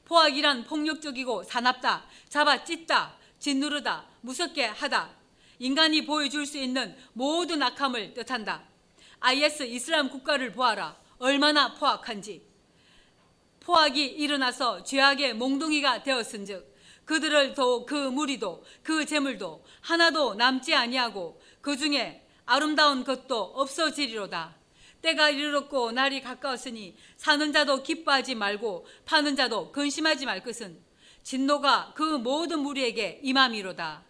포악이란 0.05 0.65
폭력적이고 0.65 1.43
사납다, 1.45 2.05
잡아 2.29 2.63
찢다, 2.63 3.17
짓누르다, 3.39 4.05
무섭게 4.21 4.65
하다. 4.65 5.20
인간이 5.61 6.05
보여줄 6.05 6.47
수 6.47 6.57
있는 6.57 6.97
모든 7.13 7.61
악함을 7.61 8.15
뜻한다. 8.15 8.63
IS 9.19 9.61
이슬람 9.67 10.09
국가를 10.09 10.53
보아라. 10.53 10.97
얼마나 11.19 11.75
포악한지. 11.75 12.41
포악이 13.59 14.03
일어나서 14.03 14.83
죄악의 14.83 15.35
몽둥이가 15.35 16.01
되었은즉 16.01 16.75
그들을 17.05 17.53
도그 17.53 17.93
무리도 17.93 18.63
그 18.81 19.05
재물도 19.05 19.63
하나도 19.81 20.33
남지 20.33 20.73
아니하고 20.73 21.39
그 21.61 21.77
중에 21.77 22.25
아름다운 22.47 23.03
것도 23.03 23.39
없어지리로다. 23.39 24.55
때가 25.03 25.29
이르렀고 25.29 25.91
날이 25.91 26.21
가까웠으니 26.21 26.97
사는 27.17 27.53
자도 27.53 27.83
기뻐하지 27.83 28.33
말고 28.33 28.87
파는 29.05 29.35
자도 29.35 29.71
근심하지 29.71 30.25
말 30.25 30.43
것은 30.43 30.81
진노가 31.21 31.93
그 31.95 32.01
모든 32.01 32.61
무리에게 32.61 33.19
임함이로다. 33.21 34.09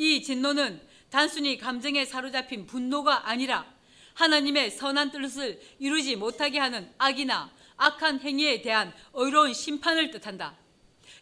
이 0.00 0.22
진노는 0.22 0.80
단순히 1.10 1.58
감정에 1.58 2.06
사로잡힌 2.06 2.64
분노가 2.64 3.28
아니라 3.28 3.66
하나님의 4.14 4.70
선한 4.70 5.10
뜻을 5.10 5.60
이루지 5.78 6.16
못하게 6.16 6.58
하는 6.58 6.90
악이나 6.96 7.50
악한 7.76 8.20
행위에 8.20 8.62
대한 8.62 8.94
의로운 9.12 9.52
심판을 9.52 10.10
뜻한다. 10.10 10.56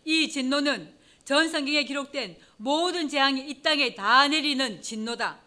이 0.05 0.29
진노는 0.29 0.95
전 1.25 1.49
성경에 1.49 1.83
기록된 1.83 2.37
모든 2.57 3.09
재앙이 3.09 3.51
이 3.51 3.63
땅에 3.63 3.97
다 3.97 4.29
내리는 4.29 4.81
진노다. 4.81 5.41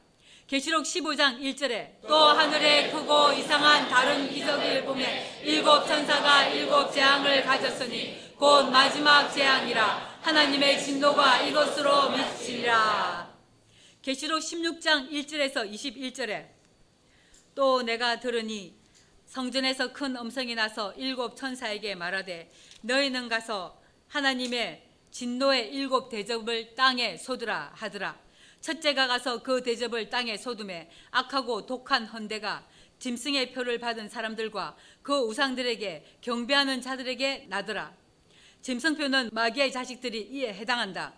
계시록 0.47 0.83
15장 0.83 1.39
1절에 1.39 2.05
또 2.05 2.13
하늘에 2.13 2.91
크고 2.91 3.31
이상한 3.31 3.87
다른 3.87 4.29
기적을 4.29 4.83
보며 4.83 5.05
일곱 5.41 5.87
천사가 5.87 6.47
일곱 6.49 6.91
재앙을 6.91 7.45
가졌으니 7.45 8.30
곧 8.41 8.71
마지막 8.71 9.29
재앙이라 9.29 10.17
하나님의 10.23 10.83
진노가 10.83 11.41
이것으로 11.43 12.09
미치리라. 12.09 13.31
계시록 14.01 14.39
16장 14.39 15.11
1절에서 15.11 15.71
21절에 15.71 16.47
또 17.53 17.83
내가 17.83 18.19
들으니 18.19 18.75
성전에서 19.27 19.93
큰 19.93 20.15
음성이 20.15 20.55
나서 20.55 20.91
일곱 20.93 21.35
천사에게 21.35 21.93
말하되 21.93 22.51
너희는 22.81 23.29
가서 23.29 23.79
하나님의 24.07 24.87
진노의 25.11 25.71
일곱 25.75 26.09
대접을 26.09 26.73
땅에 26.73 27.17
쏟으라 27.17 27.73
하더라. 27.75 28.17
첫째가 28.59 29.05
가서 29.05 29.43
그 29.43 29.61
대접을 29.61 30.09
땅에 30.09 30.35
쏟음에 30.35 30.89
악하고 31.11 31.67
독한 31.67 32.07
헌대가 32.07 32.65
짐승의 32.97 33.51
표를 33.51 33.77
받은 33.77 34.09
사람들과 34.09 34.75
그 35.03 35.13
우상들에게 35.13 36.17
경배하는 36.21 36.81
자들에게 36.81 37.45
나더라. 37.47 38.00
짐승표는 38.61 39.29
마귀의 39.33 39.71
자식들이 39.71 40.29
이에 40.31 40.53
해당한다. 40.53 41.13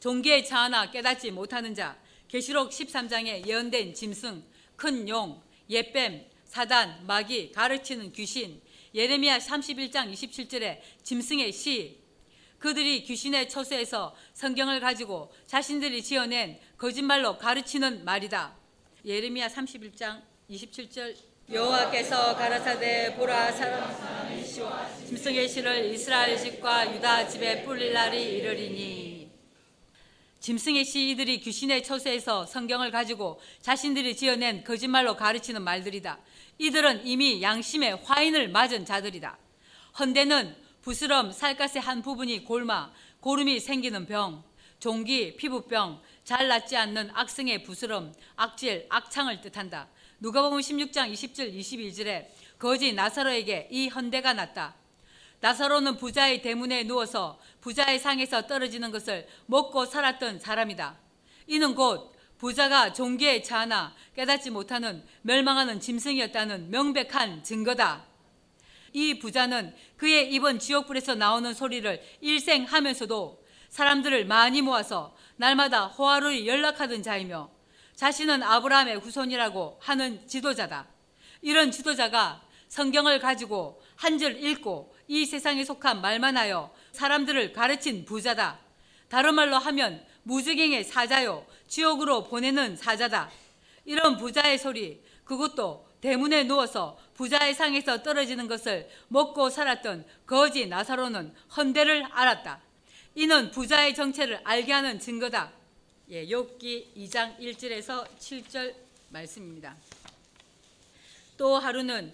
종교의 0.00 0.44
차하나 0.44 0.90
깨닫지 0.90 1.30
못하는 1.30 1.74
자, 1.74 1.98
계시록 2.26 2.70
13장에 2.70 3.46
예언된 3.46 3.94
짐승, 3.94 4.42
큰 4.76 5.08
용, 5.08 5.42
예뱀, 5.68 6.26
사단, 6.44 7.06
마귀, 7.06 7.52
가르치는 7.52 8.12
귀신, 8.12 8.60
예레미야 8.94 9.38
31장 9.38 10.12
27절에 10.12 10.80
짐승의 11.02 11.52
시, 11.52 12.00
그들이 12.58 13.04
귀신의 13.04 13.48
처소에서 13.48 14.14
성경을 14.34 14.80
가지고 14.80 15.32
자신들이 15.46 16.02
지어낸 16.02 16.58
거짓말로 16.76 17.38
가르치는 17.38 18.04
말이다. 18.04 18.56
예레미야 19.04 19.48
31장 19.48 20.22
27절 20.50 21.29
여호와께서 21.52 22.36
가라사대 22.36 23.16
보라 23.16 23.50
사람 23.50 23.92
짐승의 25.08 25.48
씨를 25.48 25.92
이스라엘 25.92 26.38
집과 26.38 26.94
유다 26.94 27.26
집에 27.26 27.64
뿌릴 27.64 27.92
날이 27.92 28.36
이르리니 28.38 29.28
짐승의 30.38 30.84
씨 30.84 31.10
이들이 31.10 31.40
귀신의 31.40 31.82
처세에서 31.82 32.46
성경을 32.46 32.92
가지고 32.92 33.40
자신들이 33.62 34.14
지어낸 34.16 34.62
거짓말로 34.62 35.16
가르치는 35.16 35.62
말들이다. 35.62 36.20
이들은 36.58 37.04
이미 37.04 37.42
양심의 37.42 38.00
화인을 38.04 38.48
맞은 38.48 38.84
자들이다. 38.84 39.36
헌대는 39.98 40.54
부스럼 40.82 41.32
살갗의 41.32 41.82
한 41.82 42.00
부분이 42.00 42.44
골마 42.44 42.92
고름이 43.18 43.58
생기는 43.58 44.06
병, 44.06 44.44
종기, 44.78 45.36
피부병, 45.36 46.00
잘 46.22 46.46
낫지 46.46 46.76
않는 46.76 47.10
악성의 47.12 47.64
부스럼, 47.64 48.14
악질, 48.36 48.86
악창을 48.88 49.40
뜻한다. 49.40 49.88
누가복음 50.22 50.58
16장 50.58 51.10
20절 51.12 51.54
22절에 51.54 52.26
거지 52.58 52.92
나사로에게 52.92 53.68
이 53.70 53.88
헌대가 53.88 54.34
났다. 54.34 54.74
나사로는 55.40 55.96
부자의 55.96 56.42
대문에 56.42 56.82
누워서 56.82 57.40
부자의 57.62 57.98
상에서 57.98 58.46
떨어지는 58.46 58.90
것을 58.90 59.26
먹고 59.46 59.86
살았던 59.86 60.40
사람이다. 60.40 60.98
이는 61.46 61.74
곧 61.74 62.14
부자가 62.36 62.92
종기에 62.92 63.40
차나 63.40 63.94
깨닫지 64.14 64.50
못하는 64.50 65.02
멸망하는 65.22 65.80
짐승이었다는 65.80 66.70
명백한 66.70 67.42
증거다. 67.42 68.04
이 68.92 69.18
부자는 69.18 69.74
그의 69.96 70.34
입은 70.34 70.58
지옥불에서 70.58 71.14
나오는 71.14 71.54
소리를 71.54 72.02
일생 72.20 72.64
하면서도 72.64 73.42
사람들을 73.70 74.26
많이 74.26 74.60
모아서 74.60 75.16
날마다 75.36 75.86
호화로이 75.86 76.46
연락하던 76.46 77.02
자이며 77.02 77.59
자신은 78.00 78.42
아브라함의 78.42 78.96
후손이라고 79.00 79.76
하는 79.78 80.26
지도자다. 80.26 80.86
이런 81.42 81.70
지도자가 81.70 82.40
성경을 82.68 83.18
가지고 83.18 83.82
한 83.94 84.18
줄 84.18 84.42
읽고 84.42 84.96
이 85.06 85.26
세상에 85.26 85.62
속한 85.66 86.00
말만 86.00 86.38
하여 86.38 86.72
사람들을 86.92 87.52
가르친 87.52 88.06
부자다. 88.06 88.58
다른 89.10 89.34
말로 89.34 89.58
하면 89.58 90.02
무주갱의 90.22 90.84
사자요, 90.84 91.44
지옥으로 91.68 92.24
보내는 92.24 92.74
사자다. 92.74 93.28
이런 93.84 94.16
부자의 94.16 94.56
소리, 94.56 95.04
그것도 95.24 95.86
대문에 96.00 96.44
누워서 96.44 96.96
부자의 97.12 97.52
상에서 97.52 98.02
떨어지는 98.02 98.48
것을 98.48 98.88
먹고 99.08 99.50
살았던 99.50 100.06
거지 100.26 100.64
나사로는 100.64 101.34
헌대를 101.54 102.06
알았다. 102.10 102.62
이는 103.16 103.50
부자의 103.50 103.94
정체를 103.94 104.40
알게 104.44 104.72
하는 104.72 104.98
증거다. 104.98 105.59
예, 106.12 106.26
욥기 106.26 106.96
2장 106.96 107.38
1절에서 107.38 108.04
7절 108.18 108.74
말씀입니다. 109.10 109.76
또 111.36 111.56
하루는 111.56 112.12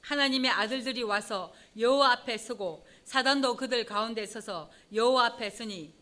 하나님의 0.00 0.48
아들들이 0.52 1.02
와서 1.02 1.52
여호와 1.76 2.12
앞에 2.12 2.38
서고 2.38 2.86
사단도 3.02 3.56
그들 3.56 3.84
가운데 3.84 4.24
서서 4.24 4.70
여호와 4.92 5.26
앞에 5.26 5.50
서니 5.50 5.92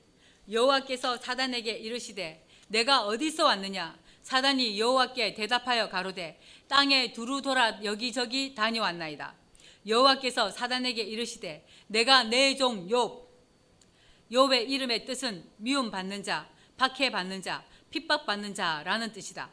여호와께서 0.51 1.16
사단에게 1.16 1.70
이르시되 1.70 2.47
내가 2.68 3.07
어디서 3.07 3.47
왔느냐 3.47 3.99
사단이 4.22 4.78
여호와께 4.78 5.32
대답하여 5.32 5.88
가로되 5.88 6.38
땅에 6.68 7.14
두루 7.14 7.40
돌아 7.40 7.82
여기저기 7.82 8.55
다녀왔나이다. 8.55 9.34
여호와께서 9.86 10.51
사단에게 10.51 11.01
이르시되 11.03 11.66
내가 11.86 12.24
내 12.24 12.55
종 12.55 12.86
욥 12.86 13.22
욥의 14.30 14.68
이름의 14.68 15.07
뜻은 15.07 15.45
미움 15.57 15.90
받는 15.90 16.22
자, 16.22 16.51
박해 16.83 17.12
받는 17.12 17.43
자, 17.43 17.64
핍박 17.91 18.26
받는 18.26 18.57
자라는 18.57 19.12
뜻이다. 19.12 19.49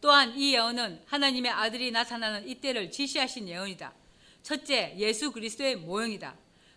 또한 0.00 0.34
이 0.34 0.54
예언은 0.54 1.02
하나님의 1.04 1.52
아들이 1.52 1.90
나타나는 1.90 2.48
이때를 2.48 2.90
지시하신 2.90 3.48
예언이다. 3.48 3.92
첫째, 4.42 4.94
예수 4.96 5.30
그리스도의 5.30 5.76
모형이다. 5.76 6.34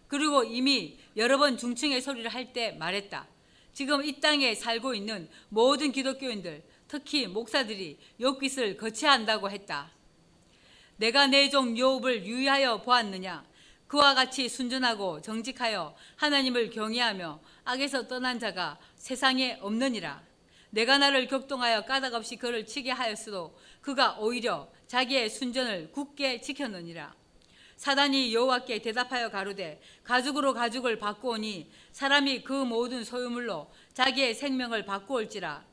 그리고 0.10 0.44
이미 0.44 1.00
여러 1.16 1.38
번 1.38 1.58
중층의 1.58 2.02
소리를 2.02 2.30
할 2.34 2.52
때 2.52 2.74
말했다. 2.74 3.26
지금 3.72 4.04
이 4.04 4.20
땅에 4.20 4.54
살고 4.54 4.94
있는 4.94 5.30
모든 5.48 5.94
기독교인들, 5.94 6.64
특히 6.90 7.26
목사들이 7.26 7.98
욥깃을 8.20 8.78
거쳐야 8.78 9.14
한다고 9.14 9.50
했다. 9.50 9.90
내가 10.98 11.28
내종 11.28 11.76
욥을 11.76 12.26
유의하여 12.26 12.82
보았느냐? 12.82 13.46
그와 13.88 14.16
같이 14.16 14.50
순전하고 14.50 15.22
정직하여 15.22 15.96
하나님을 16.16 16.72
경외하며 16.72 17.40
악에서 17.64 18.08
떠난 18.08 18.40
자가 18.40 18.80
세상에 19.04 19.58
없느니라. 19.60 20.24
내가 20.70 20.98
나를 20.98 21.28
격동하여 21.28 21.84
까닭없이 21.84 22.38
그를 22.38 22.66
치게 22.66 22.90
하였어도 22.90 23.54
그가 23.82 24.18
오히려 24.18 24.72
자기의 24.88 25.30
순전을 25.30 25.92
굳게 25.92 26.40
지켰느니라. 26.40 27.14
사단이 27.76 28.34
여호와께 28.34 28.82
대답하여 28.82 29.28
가로되 29.28 29.82
가죽으로 30.06 30.54
가죽을 30.54 31.00
바꾸오니 31.00 31.70
사람이 31.92 32.44
그 32.44 32.54
모든 32.54 33.04
소유물로 33.04 33.70
자기의 33.94 34.36
생명을 34.36 34.86
바꾸올지라 34.86 35.66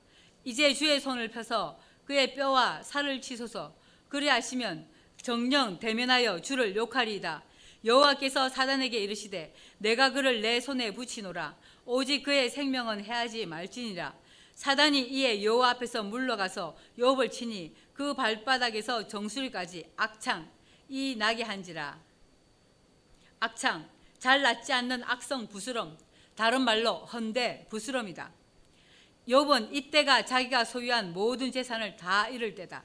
이제 0.43 0.75
주의 0.75 0.99
손을 0.99 1.29
펴서 1.29 1.79
그의 2.07 2.35
뼈와 2.35 2.83
살을 2.83 3.21
치소서 3.21 3.77
그리하시면 4.09 4.89
정령 5.23 5.79
대면하여 5.79 6.41
주를 6.41 6.75
욕하리이다 6.75 7.45
여호와께서 7.85 8.49
사단에게 8.49 8.99
이르시되 8.99 9.55
내가 9.79 10.11
그를 10.11 10.41
내 10.41 10.61
손에 10.61 10.93
붙이노라 10.93 11.57
오직 11.93 12.23
그의 12.23 12.49
생명은 12.51 13.05
해하지 13.05 13.47
말지니라. 13.47 14.15
사단이 14.55 15.09
이에 15.09 15.43
여호와 15.43 15.71
앞에서 15.71 16.05
물러가서 16.05 16.77
욥을 16.97 17.33
치니 17.33 17.75
그 17.93 18.15
발바닥에서 18.15 19.09
정수리까지 19.09 19.91
악창 19.97 20.49
이 20.89 21.17
나게 21.19 21.43
한지라. 21.43 21.99
악창 23.41 23.91
잘 24.21 24.41
낫지 24.41 24.73
않는 24.73 25.03
악성 25.03 25.49
부스럼 25.49 25.99
다른 26.37 26.61
말로 26.63 26.95
헌대 27.07 27.67
부스럼이다. 27.71 28.31
욥은 29.27 29.75
이때가 29.75 30.25
자기가 30.25 30.65
소유한 30.65 31.13
모든 31.13 31.51
재산을 31.51 31.97
다 31.97 32.29
잃을 32.29 32.55
때다. 32.55 32.85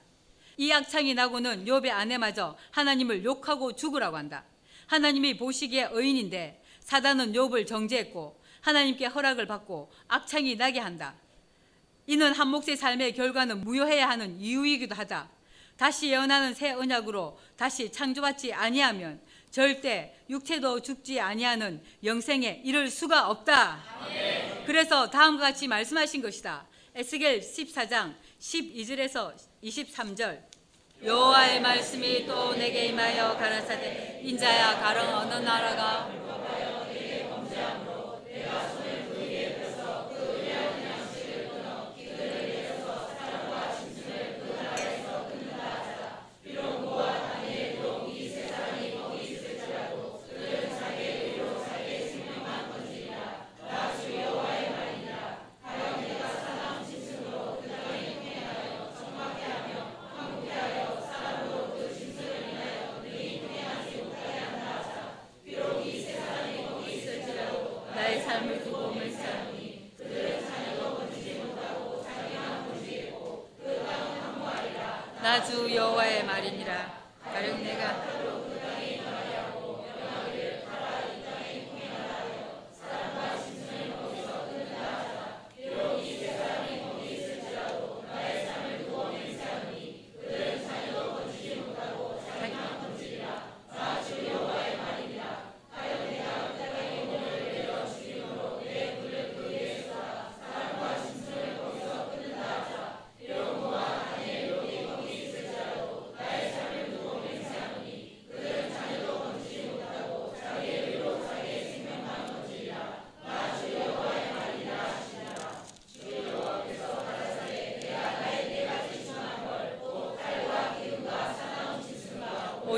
이 0.57 0.71
악창이 0.71 1.13
나고는 1.13 1.65
욥의 1.65 1.91
아내마저 1.91 2.57
하나님을 2.71 3.23
욕하고 3.23 3.75
죽으라고 3.75 4.17
한다. 4.17 4.45
하나님이 4.87 5.37
보시기에 5.37 5.89
의인인데 5.91 6.63
사단은 6.79 7.33
욥을 7.33 7.67
정죄했고 7.67 8.43
하나님께 8.65 9.05
허락을 9.05 9.45
받고 9.45 9.91
악창이 10.07 10.55
나게 10.55 10.79
한다 10.79 11.13
이는 12.07 12.33
한 12.33 12.47
몫의 12.47 12.77
삶의 12.77 13.13
결과는 13.13 13.61
무효해야 13.61 14.09
하는 14.09 14.39
이유이기도 14.39 14.95
하다 14.95 15.29
다시 15.77 16.09
예언하는 16.09 16.55
새 16.55 16.71
언약으로 16.71 17.39
다시 17.57 17.91
창조받지 17.91 18.53
아니하면 18.53 19.21
절대 19.51 20.15
육체도 20.29 20.81
죽지 20.81 21.19
아니하는 21.19 21.81
영생에 22.03 22.61
이를 22.63 22.89
수가 22.89 23.29
없다. 23.29 23.83
그래서 24.65 25.09
다음과 25.09 25.43
같이 25.43 25.67
말씀하신 25.67 26.21
것이다. 26.21 26.65
에스겔 26.93 27.41
14장 27.41 28.15
12절에서 28.39 29.33
23절 29.63 30.41
여호와의 31.03 31.61
말씀이 31.61 32.25
또 32.25 32.53
내게 32.55 32.87
임하여 32.87 33.37
가라사대 33.37 34.21
인자야 34.23 34.79
가령 34.79 35.13
어느 35.13 35.33
나라가 35.35 36.09
나 38.55 38.84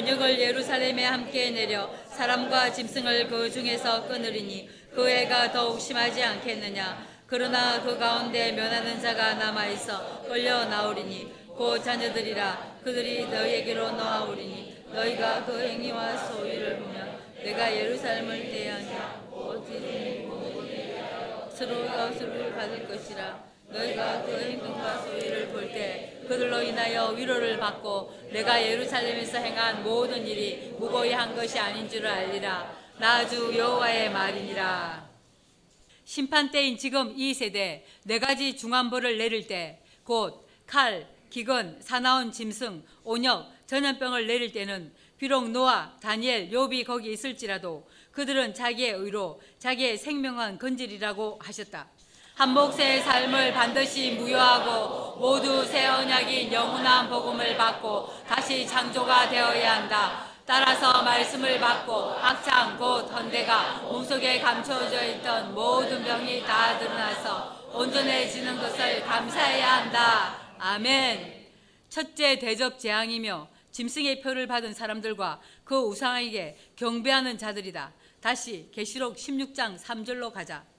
병력을 0.08 0.40
예루살렘에 0.40 1.04
함께 1.04 1.52
내려 1.52 1.90
사람과 2.08 2.72
짐승을 2.72 3.28
그 3.28 3.52
중에서 3.52 4.08
끊으리니 4.08 4.70
그 4.96 5.10
애가 5.10 5.52
더욱 5.52 5.82
심하지 5.82 6.24
않겠느냐? 6.24 7.06
그러나 7.28 7.84
그 7.84 8.00
가운데 8.00 8.54
면하는 8.54 9.02
자가 9.02 9.34
남아 9.34 9.68
있어 9.68 10.24
끌려 10.24 10.64
나오리니 10.64 11.34
그 11.58 11.84
자녀들이라 11.84 12.78
그들이 12.86 13.28
너희에게로 13.28 13.92
나아오리니 13.92 14.86
너희가 14.94 15.44
그 15.46 15.60
행위와 15.60 16.16
소위를 16.16 16.78
보면 16.78 17.20
내가 17.44 17.76
예루살렘을 17.76 18.50
대하냐 18.50 19.28
어디든지 19.30 20.30
서로 21.54 21.86
여수를 21.86 22.56
받을 22.56 22.88
것이라 22.88 23.44
너희가 23.68 24.24
그 24.24 24.40
행동과 24.40 25.00
소위를 25.00 25.50
볼때 25.50 26.07
그들로 26.28 26.62
인하여 26.62 27.10
위로를 27.10 27.58
받고 27.58 28.30
내가 28.32 28.62
예루살렘에서 28.62 29.38
행한 29.40 29.84
모든 29.84 30.26
일이 30.28 30.74
무고히 30.78 31.12
한 31.14 31.36
것이 31.36 31.58
아닌 31.58 31.88
줄을 31.90 32.08
알리라 32.08 32.76
나 33.00 33.28
주 33.28 33.56
여호와의 33.56 34.12
말이니라 34.12 35.08
심판 36.04 36.50
때인 36.52 36.78
지금 36.78 37.14
이 37.16 37.34
세대 37.34 37.86
네 38.04 38.20
가지 38.20 38.56
중환벌을 38.56 39.18
내릴 39.18 39.48
때 39.48 39.82
곧 40.08 40.48
칼, 40.66 41.06
기근, 41.30 41.82
사나운 41.82 42.32
짐승, 42.32 42.82
온역, 43.04 43.52
전염병을 43.68 44.26
내릴 44.26 44.54
때는 44.54 44.94
비록 45.18 45.50
노아, 45.50 45.98
다니엘, 46.00 46.50
욥이 46.50 46.86
거기 46.86 47.12
있을지라도 47.12 47.86
그들은 48.14 48.54
자기의 48.54 48.92
의로 48.94 49.42
자기의 49.60 49.98
생명은 49.98 50.60
건질이라고 50.60 51.40
하셨다. 51.42 51.90
한 52.38 52.54
몫의 52.54 53.02
삶을 53.02 53.52
반드시 53.52 54.12
무효하고 54.12 55.18
모두 55.18 55.66
새 55.66 55.88
언약인 55.88 56.54
영원한 56.54 57.10
복음을 57.10 57.58
받고 57.58 58.14
다시 58.28 58.68
창조가 58.68 59.28
되어야 59.28 59.78
한다. 59.78 60.28
따라서 60.46 61.02
말씀을 61.02 61.60
받고 61.60 61.94
학창 61.94 62.78
곧 62.78 63.12
헌대가 63.12 63.80
몸속에 63.82 64.40
감춰져 64.40 65.04
있던 65.14 65.56
모든 65.56 66.04
병이 66.04 66.44
다 66.44 66.78
드러나서 66.78 67.72
온전해지는 67.74 68.60
것을 68.60 69.04
감사해야 69.04 69.78
한다. 69.78 70.36
아멘. 70.60 71.48
첫째 71.90 72.38
대접 72.38 72.78
재앙이며 72.78 73.48
짐승의 73.72 74.22
표를 74.22 74.46
받은 74.46 74.76
사람들과 74.76 75.42
그 75.64 75.76
우상에게 75.76 76.56
경배하는 76.76 77.40
자들이다. 77.40 77.94
다시 78.22 78.70
계시록 78.72 79.16
16장 79.16 79.80
3절로 79.80 80.32
가자. 80.32 80.77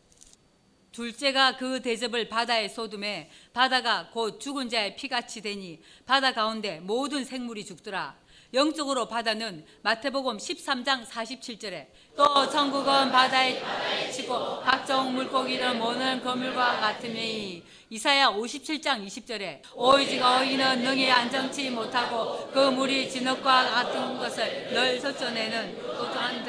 둘째가 0.92 1.56
그 1.56 1.80
대접을 1.82 2.28
바다에 2.28 2.68
쏟음에 2.68 3.30
바다가 3.52 4.10
곧 4.12 4.40
죽은 4.40 4.68
자의 4.68 4.96
피같이 4.96 5.40
되니 5.40 5.80
바다 6.06 6.32
가운데 6.32 6.80
모든 6.80 7.24
생물이 7.24 7.64
죽더라. 7.64 8.16
영적으로 8.54 9.06
바다는 9.06 9.66
마태복음 9.82 10.38
13장 10.38 11.04
47절에 11.04 11.86
또 12.16 12.48
천국은 12.48 13.12
바다에 13.12 14.10
치고 14.10 14.60
각종 14.60 15.14
물고기를 15.14 15.74
모는 15.74 16.22
거물과 16.22 16.80
같으니 16.80 17.62
이사야 17.90 18.30
57장 18.30 19.06
20절에 19.06 19.60
오이직 19.74 20.22
어이는 20.22 20.82
능히 20.82 21.10
안정치 21.10 21.68
못하고 21.68 22.50
그 22.50 22.70
물이 22.70 23.10
진흙과 23.10 23.70
같은 23.70 24.18
것을 24.18 24.72
널 24.72 24.98
솟져내는 24.98 25.78
또한 25.82 26.42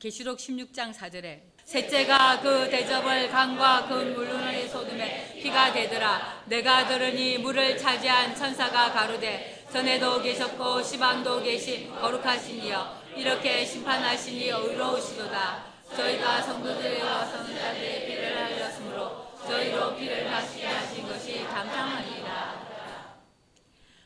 계시록 0.00 0.38
16장 0.38 0.92
4절에 0.92 1.51
셋째가 1.72 2.40
그 2.42 2.68
대접을 2.68 3.30
강과 3.30 3.86
그 3.88 3.94
물론의 3.94 4.68
소금에 4.68 5.40
피가 5.40 5.72
되더라. 5.72 6.42
내가 6.44 6.86
들으니 6.86 7.38
물을 7.38 7.78
차지한 7.78 8.36
천사가 8.36 8.92
가로되 8.92 9.66
전에도 9.72 10.20
계셨고 10.20 10.82
시방도 10.82 11.42
계신 11.42 11.90
거룩하시니여 11.98 13.02
이렇게 13.16 13.64
심판하시니 13.64 14.50
의로우시도다. 14.50 15.64
저희가 15.96 16.42
성도들과 16.42 17.24
선자들의 17.24 18.06
피를 18.06 18.50
흘렸으므로 18.50 19.32
저희로 19.46 19.96
피를 19.96 20.26
받게 20.26 20.66
하신 20.66 21.08
것이 21.08 21.42
감사하니라 21.44 22.68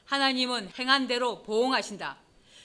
하나님은 0.05 0.71
행한 0.79 1.09
대로 1.09 1.43
보응하신다. 1.43 2.17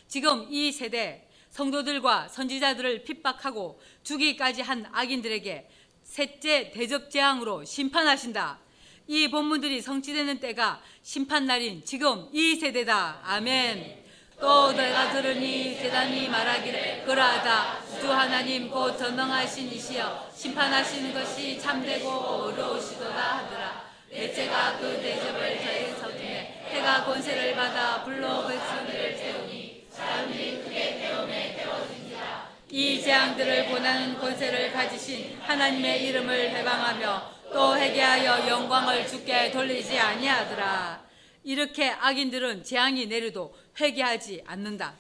지금 0.07 0.45
이 0.51 0.71
세대 0.71 1.27
성도들과 1.51 2.29
선지자들을 2.29 3.03
핍박하고 3.03 3.79
주기까지 4.03 4.61
한 4.61 4.85
악인들에게 4.91 5.69
셋째 6.03 6.71
대접 6.71 7.11
재앙으로 7.11 7.63
심판하신다. 7.63 8.59
이 9.07 9.29
본문들이 9.29 9.81
성취되는 9.81 10.39
때가 10.39 10.81
심판 11.03 11.45
날인 11.45 11.83
지금 11.85 12.29
이 12.31 12.55
세대다. 12.55 13.21
아멘. 13.23 14.01
또 14.39 14.71
내가 14.71 15.11
들으니 15.11 15.77
대단히 15.77 16.27
말하기를 16.27 17.05
그러하다 17.05 17.99
주 17.99 18.11
하나님 18.11 18.69
곧 18.69 18.97
전능하신 18.97 19.71
이시여 19.71 20.31
심판하시는 20.33 21.13
것이 21.13 21.59
참되고 21.59 22.09
어려우시도다 22.09 23.37
하더라. 23.37 23.91
넷째가 24.09 24.79
그 24.79 24.99
대접을 25.01 25.59
저희 25.61 25.93
서중에 25.99 26.61
해가 26.69 27.05
권세를 27.05 27.55
받아 27.55 28.03
불로 28.03 28.47
백성들을 28.47 29.17
세우니 29.17 29.70
사람들이 29.91 30.63
크게 30.63 30.99
태움에 30.99 31.55
태워진지라 31.55 32.49
이 32.69 33.01
재앙들을 33.01 33.67
고난는 33.67 34.17
권세를 34.17 34.71
가지신 34.71 35.39
하나님의 35.41 36.05
이름을 36.05 36.51
해방하며 36.51 37.31
또 37.51 37.77
회개하여 37.77 38.47
영광을 38.47 39.05
주께 39.05 39.51
돌리지 39.51 39.99
아니하더라. 39.99 41.01
이렇게 41.43 41.89
악인들은 41.89 42.63
재앙이 42.63 43.07
내려도 43.07 43.53
회개하지 43.79 44.43
않는다. 44.47 44.93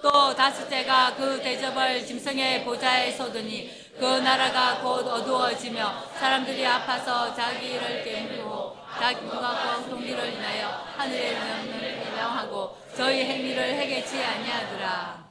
또 0.00 0.34
다섯째가 0.34 1.16
그 1.16 1.42
대접을 1.42 2.06
짐승의 2.06 2.64
보좌에 2.64 3.10
쏟으니 3.10 3.70
그 3.98 4.04
나라가 4.04 4.80
곧 4.80 5.08
어두워지며 5.08 6.10
사람들이 6.18 6.64
아파서 6.64 7.34
자기를 7.34 8.04
깨물고 8.04 8.76
자기가 9.00 9.76
공통기를 9.76 10.34
인하여 10.34 10.68
하늘의 10.96 11.34
명령을 11.34 12.04
개명하고 12.04 12.76
저희 12.96 13.24
행위를 13.24 13.74
해결치 13.74 14.16
아니하더라. 14.16 15.28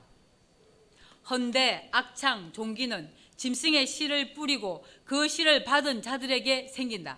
헌데 1.30 1.90
악창 1.92 2.54
종기는 2.54 3.12
짐승의 3.38 3.88
씨를 3.88 4.34
뿌리고 4.34 4.86
그 5.04 5.28
씨를 5.28 5.64
받은 5.64 6.04
자들에게 6.04 6.68
생긴다. 6.68 7.18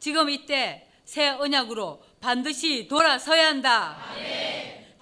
지금 0.00 0.28
이때 0.28 0.88
새 1.04 1.28
언약으로 1.28 2.02
반드시 2.20 2.88
돌아서야 2.88 3.46
한다. 3.46 3.96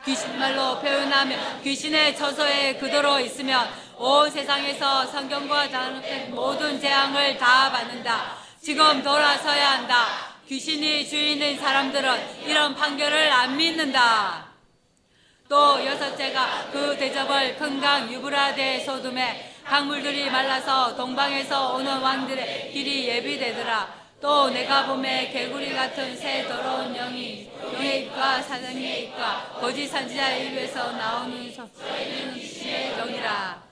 귀신말로 0.05 0.79
표현하면 0.81 1.63
귀신의 1.63 2.15
처소에 2.15 2.75
그대로 2.75 3.19
있으면 3.21 3.67
온 3.97 4.31
세상에서 4.31 5.07
성경과 5.07 5.71
다른 5.71 6.31
모든 6.35 6.79
재앙을 6.79 7.39
다 7.39 7.73
받는다. 7.73 8.37
지금 8.61 9.03
돌아서야 9.03 9.79
한다. 9.79 10.37
귀신이 10.47 11.09
주인인 11.09 11.59
사람들은 11.59 12.45
이런 12.47 12.75
판결을 12.75 13.31
안 13.33 13.57
믿는다. 13.57 14.54
또 15.55 15.87
여섯째가 15.87 16.73
그 16.73 16.97
대접을 16.99 17.55
큰강 17.55 18.13
유브라데 18.13 18.81
소돔에 18.81 19.55
강물들이 19.65 20.29
말라서 20.29 20.97
동방에서 20.97 21.77
오는 21.77 22.01
왕들의 22.01 22.73
길이 22.73 23.07
예비되더라. 23.07 24.17
또 24.21 24.51
내가 24.51 24.85
봄에 24.85 25.31
개구리 25.31 25.73
같은 25.73 26.17
새 26.17 26.49
더러운 26.49 26.93
영이 26.93 27.49
영의 27.73 28.03
입과 28.03 28.43
사장의 28.43 29.05
입과 29.05 29.59
거짓 29.61 29.87
선지자의 29.87 30.49
입에서 30.49 30.91
나오는 30.91 31.53
소리는 31.53 32.35
신의 32.35 32.97
영이라. 32.97 33.63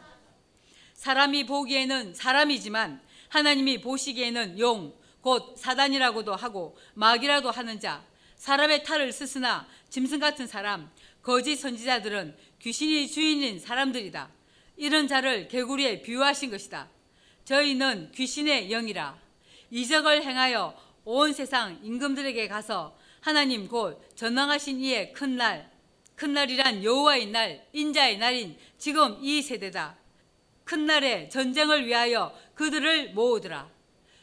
사람이 0.94 1.46
보기에는 1.46 2.14
사람이지만 2.14 3.00
하나님이 3.28 3.80
보시기에는 3.80 4.56
용, 4.60 4.94
곧 5.20 5.56
사단이라고도 5.58 6.36
하고 6.36 6.78
마귀라도 6.94 7.50
하는 7.50 7.80
자, 7.80 8.04
사람의 8.36 8.84
탈을 8.84 9.12
쓰으나 9.12 9.66
짐승 9.88 10.20
같은 10.20 10.46
사람, 10.46 10.90
거짓 11.22 11.56
선지자들은 11.56 12.36
귀신이 12.60 13.08
주인인 13.08 13.58
사람들이다. 13.60 14.28
이런 14.76 15.06
자를 15.06 15.46
개구리에 15.48 16.02
비유하신 16.02 16.50
것이다. 16.50 16.88
저희는 17.44 18.10
귀신의 18.12 18.68
영이라 18.68 19.18
이적을 19.70 20.22
행하여 20.24 20.76
온 21.04 21.32
세상 21.32 21.78
임금들에게 21.82 22.48
가서 22.48 22.96
하나님 23.20 23.68
곧 23.68 24.00
전능하신 24.16 24.80
이의 24.80 25.12
큰 25.12 25.36
날, 25.36 25.70
큰 26.16 26.32
날이란 26.32 26.82
여호와의 26.82 27.26
날, 27.26 27.66
인자의 27.72 28.18
날인 28.18 28.56
지금 28.76 29.16
이 29.20 29.40
세대다. 29.42 29.96
큰 30.64 30.86
날에 30.86 31.28
전쟁을 31.28 31.86
위하여 31.86 32.36
그들을 32.54 33.12
모으더라. 33.12 33.70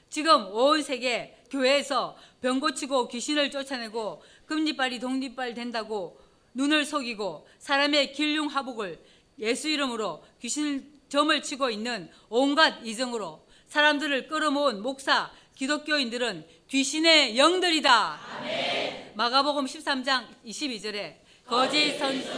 지금 0.09 0.47
온 0.51 0.81
세계 0.81 1.37
교회에서 1.49 2.17
병 2.41 2.59
고치고 2.59 3.07
귀신을 3.07 3.51
쫓아내고 3.51 4.21
금리빨이 4.45 4.99
독립발 4.99 5.53
된다고 5.53 6.18
눈을 6.53 6.85
속이고 6.85 7.47
사람의 7.59 8.13
길흉하복을 8.13 8.99
예수 9.39 9.69
이름으로 9.69 10.23
귀신을 10.41 10.83
점을 11.07 11.41
치고 11.41 11.69
있는 11.69 12.09
온갖 12.29 12.85
이정으로 12.85 13.45
사람들을 13.67 14.27
끌어모은 14.27 14.81
목사, 14.81 15.31
기독교인들은 15.55 16.45
귀신의 16.69 17.37
영들이다. 17.37 18.19
아멘. 18.37 19.11
마가복음 19.15 19.65
13장 19.65 20.25
22절에 20.45 21.15
거짓 21.45 21.97
선수 21.97 22.29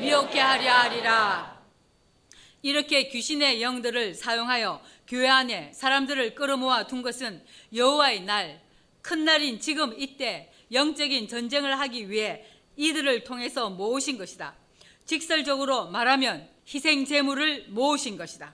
미혹해 0.00 0.40
하려 0.40 0.72
하리라. 0.72 1.58
이렇게 2.62 3.08
귀신의 3.08 3.60
영들을 3.60 4.14
사용하여 4.14 4.80
교회 5.08 5.26
안에 5.26 5.72
사람들을 5.72 6.34
끌어모아 6.34 6.86
둔 6.86 7.00
것은 7.00 7.42
여호와의 7.74 8.20
날, 8.20 8.60
큰 9.00 9.24
날인 9.24 9.58
지금 9.58 9.98
이때 9.98 10.52
영적인 10.70 11.28
전쟁을 11.28 11.78
하기 11.80 12.10
위해 12.10 12.44
이들을 12.76 13.24
통해서 13.24 13.70
모으신 13.70 14.18
것이다. 14.18 14.54
직설적으로 15.06 15.88
말하면 15.88 16.46
희생 16.68 17.06
제물을 17.06 17.68
모으신 17.68 18.18
것이다. 18.18 18.52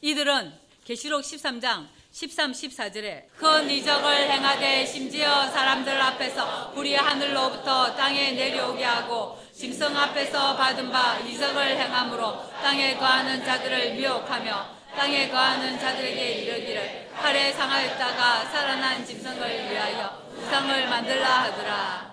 이들은 0.00 0.52
계시록 0.84 1.22
13장 1.22 1.88
13, 2.12 2.52
14절에 2.52 3.24
큰 3.36 3.68
이적을 3.68 4.30
행하되 4.30 4.86
심지어 4.86 5.48
사람들 5.48 6.00
앞에서 6.00 6.70
불이 6.72 6.94
하늘로부터 6.94 7.96
땅에 7.96 8.32
내려오게 8.32 8.84
하고 8.84 9.38
짐승 9.52 9.96
앞에서 9.96 10.56
받은 10.56 10.90
바 10.90 11.18
이적을 11.18 11.76
행함으로 11.76 12.48
땅에 12.62 12.96
거하는 12.96 13.44
자들을 13.44 13.94
미혹하며 13.94 14.79
땅에 14.96 15.28
거하는 15.28 15.78
자들에게 15.78 16.32
이르기를 16.32 17.08
칼에 17.14 17.52
상하였다가 17.52 18.44
살아난 18.46 19.04
짐승을 19.04 19.70
위하여 19.70 20.22
우상을 20.36 20.88
만들라 20.88 21.42
하더라. 21.44 22.10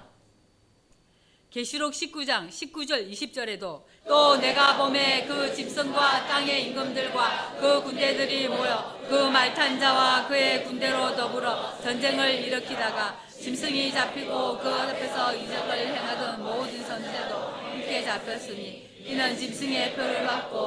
계시록 1.50 1.94
19장 1.94 2.50
19절 2.50 3.10
20절에도 3.12 3.84
또 4.08 4.38
내가 4.38 4.78
봄에 4.78 5.26
그 5.26 5.54
짐승과 5.56 6.28
땅의 6.28 6.66
임금들과 6.68 7.56
그 7.60 7.82
군대들이 7.84 8.48
모여 8.50 9.00
그 9.08 9.16
말탄 9.30 9.80
자와 9.80 10.28
그의 10.28 10.66
군대로 10.66 11.16
더불어 11.16 11.80
전쟁을 11.82 12.44
일으키다가 12.44 13.18
짐승이 13.30 13.92
잡히고 13.92 14.60
그 14.60 14.70
앞에서 14.70 15.34
이적을 15.36 15.88
행하던 15.88 16.44
모든 16.44 16.84
선제도 16.84 17.36
함께 17.38 18.04
잡혔으니 18.04 18.88
이는 19.06 19.38
짐승의 19.38 19.96
표를 19.96 20.26
받고 20.26 20.67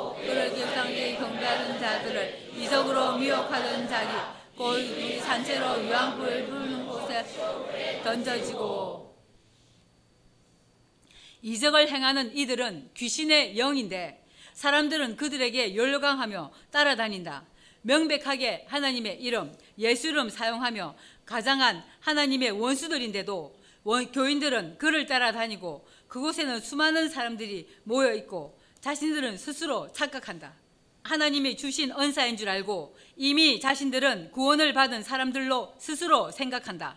자들을 1.80 2.52
이적으로 2.56 3.16
미혹하던 3.16 3.88
자기 3.88 4.12
곧 4.56 4.78
산채로 5.22 5.86
유황불 5.86 6.46
부는 6.46 6.86
곳에 6.86 7.24
던져지고 8.04 9.18
이적을 11.42 11.88
행하는 11.88 12.36
이들은 12.36 12.90
귀신의 12.92 13.58
영인데 13.58 14.22
사람들은 14.52 15.16
그들에게 15.16 15.74
열광하며 15.74 16.52
따라다닌다. 16.70 17.46
명백하게 17.80 18.66
하나님의 18.68 19.22
이름, 19.22 19.56
예수 19.78 20.08
이름 20.08 20.28
사용하며 20.28 20.94
가장한 21.24 21.82
하나님의 22.00 22.50
원수들인데도 22.50 23.58
원, 23.84 24.12
교인들은 24.12 24.76
그를 24.76 25.06
따라다니고 25.06 25.88
그곳에는 26.08 26.60
수많은 26.60 27.08
사람들이 27.08 27.66
모여 27.84 28.12
있고 28.16 28.58
자신들은 28.82 29.38
스스로 29.38 29.90
착각한다. 29.92 30.59
하나님이 31.02 31.56
주신恩사인 31.56 32.36
줄 32.36 32.48
알고 32.48 32.96
이미 33.16 33.60
자신들은 33.60 34.30
구원을 34.32 34.72
받은 34.72 35.02
사람들로 35.02 35.74
스스로 35.78 36.30
생각한다. 36.30 36.96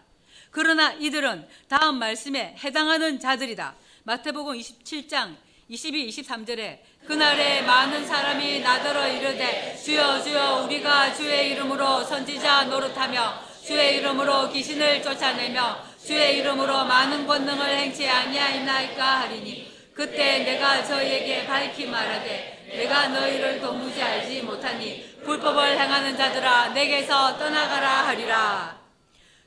그러나 0.51 0.93
이들은 0.93 1.47
다음 1.67 1.97
말씀에 1.97 2.55
해당하는 2.63 3.19
자들이다. 3.19 3.75
마태복음 4.03 4.57
27장 4.57 5.35
22, 5.67 6.09
23절에 6.09 6.79
그날에 7.07 7.61
많은 7.61 8.05
사람이 8.05 8.59
나더러 8.59 9.07
이르되 9.07 9.75
주여 9.83 10.21
주여 10.21 10.65
우리가 10.65 11.13
주의 11.13 11.51
이름으로 11.51 12.03
선지자 12.03 12.65
노릇하며 12.65 13.43
주의 13.65 13.97
이름으로 13.97 14.51
귀신을 14.51 15.01
쫓아내며 15.01 15.83
주의 16.05 16.37
이름으로 16.37 16.83
많은 16.85 17.25
권능을 17.25 17.77
행치 17.77 18.07
아니하이나이까 18.07 19.21
하리니 19.21 19.71
그때 19.93 20.39
내가 20.39 20.83
저희에게 20.83 21.45
밝히 21.45 21.85
말하되 21.85 22.62
내가 22.74 23.07
너희를 23.07 23.61
도무지 23.61 24.01
알지 24.01 24.41
못하니 24.41 25.21
불법을 25.24 25.80
행하는 25.80 26.17
자들아 26.17 26.69
내게서 26.69 27.38
떠나가라 27.38 28.07
하리라 28.07 28.82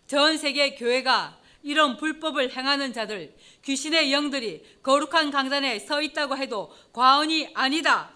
전 0.06 0.38
세계 0.38 0.76
교회가 0.76 1.36
이런 1.64 1.96
불법을 1.96 2.56
행하는 2.56 2.92
자들, 2.92 3.34
귀신의 3.64 4.12
영들이 4.12 4.62
거룩한 4.84 5.32
강단에 5.32 5.80
서 5.80 6.00
있다고 6.00 6.36
해도 6.36 6.72
과언이 6.92 7.50
아니다. 7.54 8.12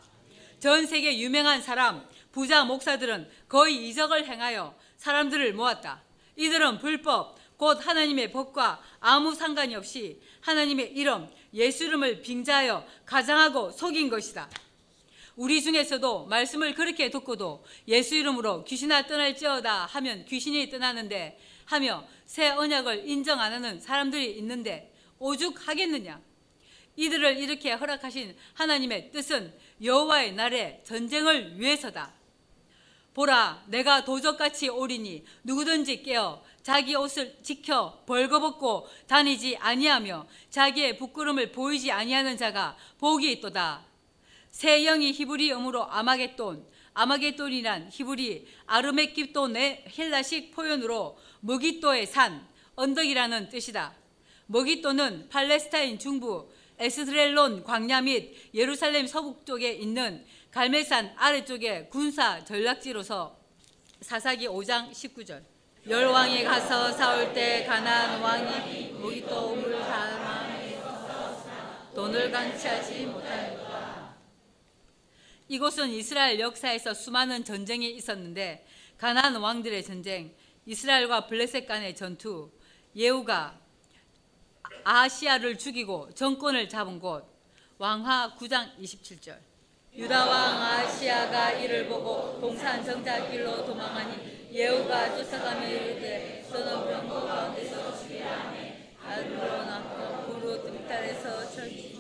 전 0.61 0.87
세계 0.87 1.19
유명한 1.19 1.61
사람, 1.61 2.07
부자 2.31 2.63
목사들은 2.63 3.29
거의 3.49 3.89
이적을 3.89 4.27
행하여 4.27 4.77
사람들을 4.99 5.53
모았다. 5.55 6.01
이들은 6.37 6.79
불법, 6.79 7.37
곧 7.57 7.85
하나님의 7.85 8.31
법과 8.31 8.81
아무 9.01 9.35
상관이 9.35 9.75
없이 9.75 10.23
하나님의 10.43 10.93
이름, 10.93 11.29
예수 11.53 11.85
이름을 11.87 12.23
빙자하여 12.23 12.87
가장하고 13.05 13.73
속인 13.73 14.11
것이다. 14.11 14.49
우리 15.41 15.63
중에서도 15.63 16.27
말씀을 16.27 16.75
그렇게 16.75 17.09
듣고도 17.09 17.65
예수 17.89 18.15
이름으로 18.15 18.63
귀신아 18.65 19.07
떠날지어다 19.07 19.87
하면 19.87 20.27
귀신이 20.27 20.69
떠나는데 20.69 21.41
하며 21.65 22.07
새 22.27 22.51
언약을 22.51 23.09
인정 23.09 23.41
안 23.41 23.55
하는 23.55 23.81
사람들이 23.81 24.37
있는데 24.37 24.93
오죽하겠느냐? 25.19 26.21
이들을 26.95 27.39
이렇게 27.39 27.73
허락하신 27.73 28.37
하나님의 28.53 29.13
뜻은 29.13 29.55
여호와의 29.83 30.35
날에 30.35 30.83
전쟁을 30.85 31.59
위해서다. 31.59 32.13
보라, 33.15 33.65
내가 33.69 34.05
도적같이 34.05 34.69
오리니 34.69 35.25
누구든지 35.45 36.03
깨어 36.03 36.45
자기 36.63 36.95
옷을 36.95 37.39
지켜 37.43 38.03
벌거벗고 38.05 38.87
다니지 39.07 39.57
아니하며 39.57 40.27
자기의 40.51 40.99
부끄럼을 40.99 41.51
보이지 41.51 41.91
아니하는 41.91 42.37
자가 42.37 42.77
복이 42.99 43.33
있도다. 43.33 43.90
새 44.51 44.83
영이 44.85 45.13
히브리 45.13 45.53
어으로 45.53 45.85
아마겟돈, 45.91 46.67
아마겟돈이란 46.95 47.89
히브리 47.93 48.47
아르메깁돈의 48.67 49.85
헬라식 49.97 50.55
표현으로 50.55 51.19
머기또의 51.41 52.07
산, 52.07 52.47
언덕이라는 52.75 53.49
뜻이다. 53.49 53.95
머기또는 54.47 55.29
팔레스타인 55.29 55.99
중부 55.99 56.51
에스드렐론 56.79 57.63
광야 57.63 58.01
및 58.01 58.35
예루살렘 58.55 59.07
서북쪽에 59.07 59.73
있는 59.73 60.25
갈멜산 60.51 61.15
아래쪽의 61.17 61.91
군사 61.91 62.43
전략지로서 62.43 63.39
사사기 64.01 64.49
5장 64.49 64.91
19절 64.91 65.43
열왕이 65.87 66.43
가서 66.45 66.91
싸울 66.91 67.33
때 67.33 67.65
가나안 67.65 68.21
왕이 68.21 68.93
머기또 68.99 69.55
물 69.55 69.79
담아 69.79 70.41
돈을 71.95 72.31
강치하지 72.31 73.07
못하였다. 73.07 73.70
이곳은 75.51 75.89
이스라엘 75.91 76.39
역사에서 76.39 76.95
수많은 76.95 77.43
전쟁이 77.43 77.91
있었는데 77.91 78.65
가나안 78.97 79.35
왕들의 79.35 79.83
전쟁, 79.83 80.33
이스라엘과 80.65 81.27
블레셋 81.27 81.67
간의 81.67 81.97
전투, 81.97 82.53
예후가 82.95 83.59
아시아를 84.85 85.59
죽이고 85.59 86.15
정권을 86.15 86.69
잡은 86.69 87.01
곳, 87.01 87.25
왕하 87.79 88.33
9장 88.37 88.79
27절. 88.79 89.39
유다 89.93 90.25
왕 90.25 90.63
아시아가 90.63 91.51
이를 91.51 91.89
보고 91.89 92.39
동산 92.41 92.85
정자길로 92.85 93.67
도망하니 93.67 94.53
예후가 94.53 95.17
쫓아가며 95.17 95.67
이르되 95.67 96.47
저는 96.49 96.87
병거 96.87 97.27
가운데서 97.27 97.99
죽이라니 97.99 98.95
아들로 99.05 99.65
낳고 99.65 100.33
부르 100.33 100.63
뜸탈에서 100.63 101.51
철기 101.51 101.91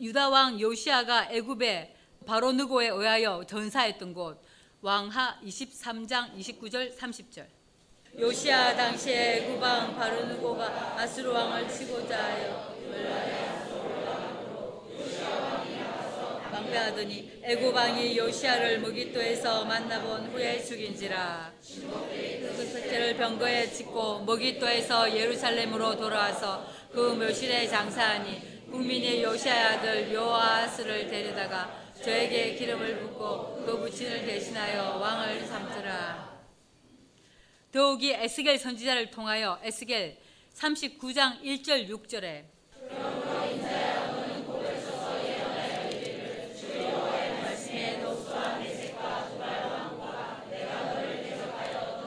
유다 0.00 0.28
왕 0.28 0.60
요시아가 0.60 1.28
애굽에 1.30 1.94
바로 2.26 2.52
느고에 2.52 2.88
의하여 2.88 3.44
전사했던 3.46 4.12
곳. 4.12 4.42
왕하 4.80 5.38
23장 5.44 6.36
29절 6.36 6.96
30절. 6.96 7.46
요시아 8.18 8.74
당시에 8.76 9.36
애굽 9.36 9.62
왕 9.62 9.94
바로 9.94 10.24
느고가 10.26 10.98
아수르 10.98 11.30
왕을 11.30 11.68
치고자 11.68 12.22
하여 12.22 12.74
망배하더니 16.50 17.40
애굽 17.42 17.74
왕이 17.74 18.16
요시아를 18.16 18.80
무기토에서 18.80 19.64
만나본 19.64 20.26
후에 20.32 20.62
죽인지라. 20.62 21.52
그 21.62 22.66
셋째를 22.66 23.16
병거에 23.16 23.70
짓고 23.70 24.20
무기토에서 24.20 25.16
예루살렘으로 25.16 25.96
돌아와서 25.96 26.64
그 26.92 27.14
묘실에 27.14 27.66
장사하니 27.68 28.53
국민의 28.70 29.22
요시아 29.22 29.74
아들 29.74 30.12
요아스를 30.12 31.06
데려다가 31.08 31.84
저에게 32.02 32.54
기름을 32.54 32.98
붓고 33.00 33.64
그 33.64 33.78
부친을 33.78 34.26
대신하여 34.26 34.96
왕을 34.98 35.46
삼더라. 35.46 36.34
더욱이 37.72 38.12
에스겔 38.12 38.58
선지자를 38.58 39.10
통하여 39.10 39.58
에스겔 39.62 40.16
39장 40.54 41.42
1절 41.42 41.88
6절에 41.88 42.44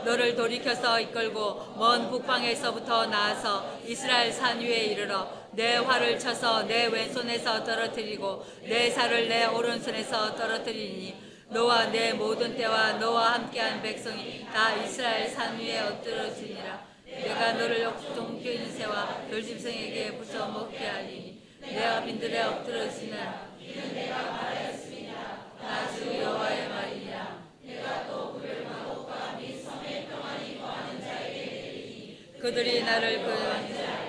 너를 0.05 0.35
돌이켜서 0.37 1.01
이끌고 1.01 1.75
먼 1.75 2.09
북방에서부터 2.09 3.07
나아서 3.07 3.77
이스라엘 3.85 4.31
산 4.31 4.61
위에 4.61 4.85
이르러 4.85 5.27
내 5.51 5.77
활을 5.77 6.19
쳐서 6.19 6.63
내 6.63 6.87
왼손에서 6.87 7.63
떨어뜨리고 7.63 8.45
내 8.63 8.89
살을 8.89 9.27
내 9.27 9.45
오른손에서 9.45 10.35
떨어뜨리니 10.35 11.15
너와 11.49 11.85
내 11.85 12.13
모든 12.13 12.55
때와 12.55 12.93
너와 12.93 13.33
함께한 13.33 13.81
백성이 13.81 14.45
다 14.45 14.75
이스라엘 14.75 15.29
산 15.29 15.57
위에 15.57 15.79
엎드러지니라. 15.79 16.85
내가 17.05 17.53
너를 17.53 17.89
종교인 18.13 18.71
새와 18.71 19.25
별짐승에게 19.29 20.17
붙여 20.17 20.47
먹게 20.47 20.85
하리니 20.85 21.41
내가 21.61 22.03
빈들에 22.03 22.41
엎드러지는 22.43 23.17
이는 23.59 23.93
내가 23.95 24.23
말하였습니다. 24.23 25.37
나주 25.61 26.21
여호와의 26.21 26.69
말이니라 26.69 27.47
그들이 32.39 32.83
나를 32.83 33.23
그 33.23 34.06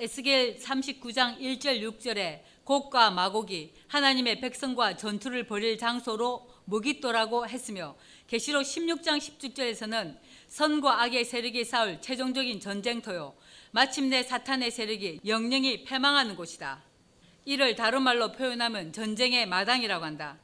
에스겔 0.00 0.58
39장 0.58 1.40
1절 1.40 1.82
6절에 1.82 2.42
곡과 2.62 3.10
마곡이 3.10 3.72
하나님의 3.88 4.40
백성과 4.40 4.96
전투를 4.96 5.48
벌일 5.48 5.76
장소로 5.76 6.48
무깃도라고 6.66 7.48
했으며 7.48 7.96
계시록 8.28 8.62
16장 8.62 9.18
10절에서는 9.18 10.16
선과 10.46 11.02
악의 11.02 11.24
세력이 11.24 11.64
싸울 11.64 12.00
최종적인 12.00 12.60
전쟁터요 12.60 13.34
마침내 13.72 14.22
사탄의 14.22 14.70
세력이 14.70 15.20
영영히 15.26 15.82
패망하는 15.82 16.36
곳이다. 16.36 16.84
이를 17.44 17.74
다른 17.74 18.02
말로 18.02 18.30
표현하면 18.30 18.92
전쟁의 18.92 19.46
마당이라고 19.46 20.04
한다. 20.04 20.38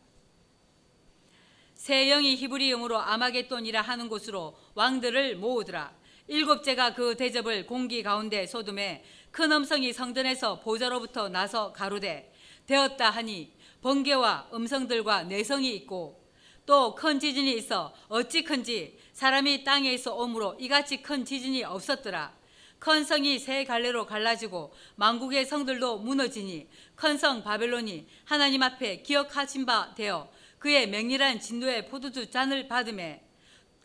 세 1.74 2.06
영이 2.08 2.34
히브리 2.36 2.70
영으로 2.70 2.98
아마겟돈이라 2.98 3.82
하는 3.82 4.08
곳으로 4.08 4.58
왕들을 4.74 5.36
모으더라. 5.36 5.94
일곱째가 6.26 6.94
그 6.94 7.16
대접을 7.16 7.66
공기 7.66 8.02
가운데 8.02 8.46
쏟음에 8.46 9.04
큰 9.30 9.52
음성이 9.52 9.92
성전에서 9.92 10.60
보좌로부터 10.60 11.28
나서 11.28 11.72
가로되 11.72 12.32
되었다 12.66 13.10
하니 13.10 13.52
번개와 13.82 14.48
음성들과 14.54 15.24
내성이 15.24 15.74
있고 15.76 16.24
또 16.66 16.94
큰 16.94 17.20
지진이 17.20 17.52
있어 17.58 17.92
어찌 18.08 18.42
큰지 18.42 18.98
사람이 19.12 19.64
땅에 19.64 19.92
있어 19.92 20.14
오므로 20.14 20.56
이같이 20.58 21.02
큰 21.02 21.24
지진이 21.24 21.62
없었더라. 21.64 22.34
큰 22.78 23.04
성이 23.04 23.38
세 23.38 23.64
갈래로 23.64 24.06
갈라지고 24.06 24.72
만국의 24.96 25.44
성들도 25.46 25.98
무너지니 25.98 26.68
큰 26.94 27.18
성 27.18 27.42
바벨론이 27.42 28.06
하나님 28.24 28.62
앞에 28.62 29.02
기억하신 29.02 29.66
바 29.66 29.94
되어 29.94 30.30
그의 30.58 30.88
맹렬한 30.88 31.40
진노의 31.40 31.86
포도주 31.88 32.30
잔을 32.30 32.66
받음에 32.68 33.23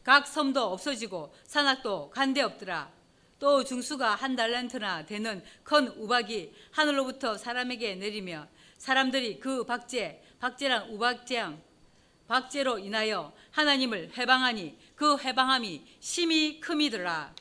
각 0.03 0.27
섬도 0.27 0.61
없어지고 0.73 1.33
산악도 1.45 2.09
간데 2.09 2.41
없더라. 2.41 2.91
또 3.39 3.63
중수가 3.63 4.15
한 4.15 4.35
달란트나 4.35 5.05
되는 5.05 5.43
큰 5.63 5.87
우박이 5.87 6.53
하늘로부터 6.71 7.37
사람에게 7.37 7.95
내리며 7.95 8.47
사람들이 8.77 9.39
그 9.39 9.65
박제, 9.65 10.21
박제란 10.39 10.89
우박재앙, 10.89 11.61
박제로 12.27 12.77
인하여 12.77 13.33
하나님을 13.51 14.11
해방하니 14.17 14.77
그 14.95 15.17
해방함이 15.17 15.83
심히 15.99 16.59
큼이더라. 16.59 17.33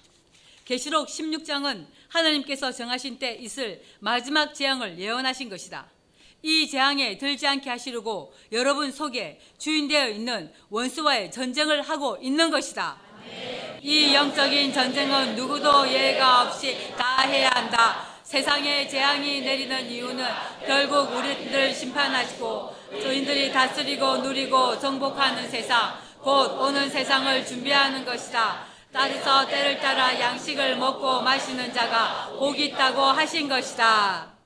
계시록 0.64 1.08
16장은 1.08 1.86
하나님께서 2.08 2.72
정하신 2.72 3.18
때 3.18 3.34
있을 3.34 3.82
마지막 4.00 4.54
재앙을 4.54 4.98
예언하신 4.98 5.48
것이다. 5.48 5.88
이 6.42 6.68
재앙에 6.68 7.18
들지 7.18 7.46
않게 7.46 7.68
하시려고 7.68 8.32
여러분 8.52 8.92
속에 8.92 9.40
주인되어 9.58 10.08
있는 10.08 10.52
원수와의 10.70 11.32
전쟁을 11.32 11.82
하고 11.82 12.16
있는 12.20 12.50
것이다. 12.50 12.96
이 13.82 14.14
영적인 14.14 14.72
전쟁은 14.72 15.34
누구도 15.34 15.88
예가 15.88 16.42
없이 16.42 16.94
다 16.96 17.22
해야 17.22 17.50
한다. 17.52 18.06
세상에 18.22 18.86
재앙이 18.86 19.40
내리는 19.40 19.90
이유는 19.90 20.24
결국 20.66 21.14
우리들을 21.16 21.74
심판하시고 21.74 22.76
저희들이 23.02 23.52
다스리고 23.52 24.18
누리고 24.18 24.78
정복하는 24.78 25.48
세상, 25.48 25.94
곧 26.20 26.60
오는 26.60 26.88
세상을 26.88 27.46
준비하는 27.46 28.04
것이다. 28.04 28.66
따라서 28.92 29.46
때를 29.46 29.80
따라 29.80 30.18
양식을 30.18 30.76
먹고 30.76 31.20
마시는 31.22 31.72
자가 31.72 32.30
복이 32.38 32.66
있다고 32.66 33.02
하신 33.02 33.48
것이다. 33.48 34.37